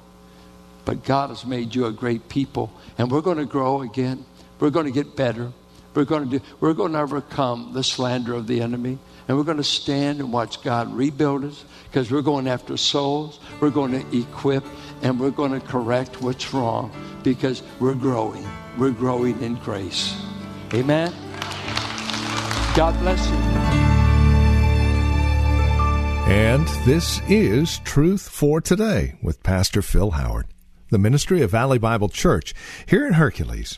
But 0.85 1.03
God 1.03 1.29
has 1.29 1.45
made 1.45 1.75
you 1.75 1.85
a 1.85 1.91
great 1.91 2.27
people, 2.29 2.71
and 2.97 3.11
we're 3.11 3.21
going 3.21 3.37
to 3.37 3.45
grow 3.45 3.81
again. 3.81 4.25
We're 4.63 4.69
going 4.69 4.85
to 4.85 4.93
get 4.93 5.17
better. 5.17 5.51
We're 5.93 6.05
going 6.05 6.29
to 6.29 6.39
do, 6.39 6.45
we're 6.61 6.73
going 6.73 6.93
to 6.93 7.01
overcome 7.01 7.73
the 7.73 7.83
slander 7.83 8.33
of 8.33 8.47
the 8.47 8.61
enemy. 8.61 8.97
And 9.27 9.35
we're 9.35 9.43
going 9.43 9.57
to 9.57 9.63
stand 9.65 10.21
and 10.21 10.31
watch 10.31 10.63
God 10.63 10.95
rebuild 10.95 11.43
us 11.43 11.65
because 11.89 12.09
we're 12.09 12.21
going 12.21 12.47
after 12.47 12.77
souls. 12.77 13.41
We're 13.59 13.71
going 13.71 13.91
to 13.91 14.17
equip 14.17 14.63
and 15.01 15.19
we're 15.19 15.31
going 15.31 15.51
to 15.51 15.59
correct 15.59 16.21
what's 16.21 16.53
wrong 16.53 16.93
because 17.23 17.61
we're 17.81 17.93
growing. 17.93 18.47
We're 18.77 18.91
growing 18.91 19.41
in 19.41 19.55
grace. 19.55 20.15
Amen. 20.73 21.11
God 22.73 22.97
bless 23.01 23.27
you. 23.27 23.35
And 26.31 26.65
this 26.85 27.19
is 27.27 27.79
Truth 27.79 28.29
for 28.29 28.61
Today 28.61 29.15
with 29.21 29.43
Pastor 29.43 29.81
Phil 29.81 30.11
Howard, 30.11 30.47
the 30.89 30.97
ministry 30.97 31.41
of 31.41 31.51
Valley 31.51 31.79
Bible 31.79 32.07
Church 32.07 32.53
here 32.87 33.05
in 33.05 33.15
Hercules. 33.15 33.77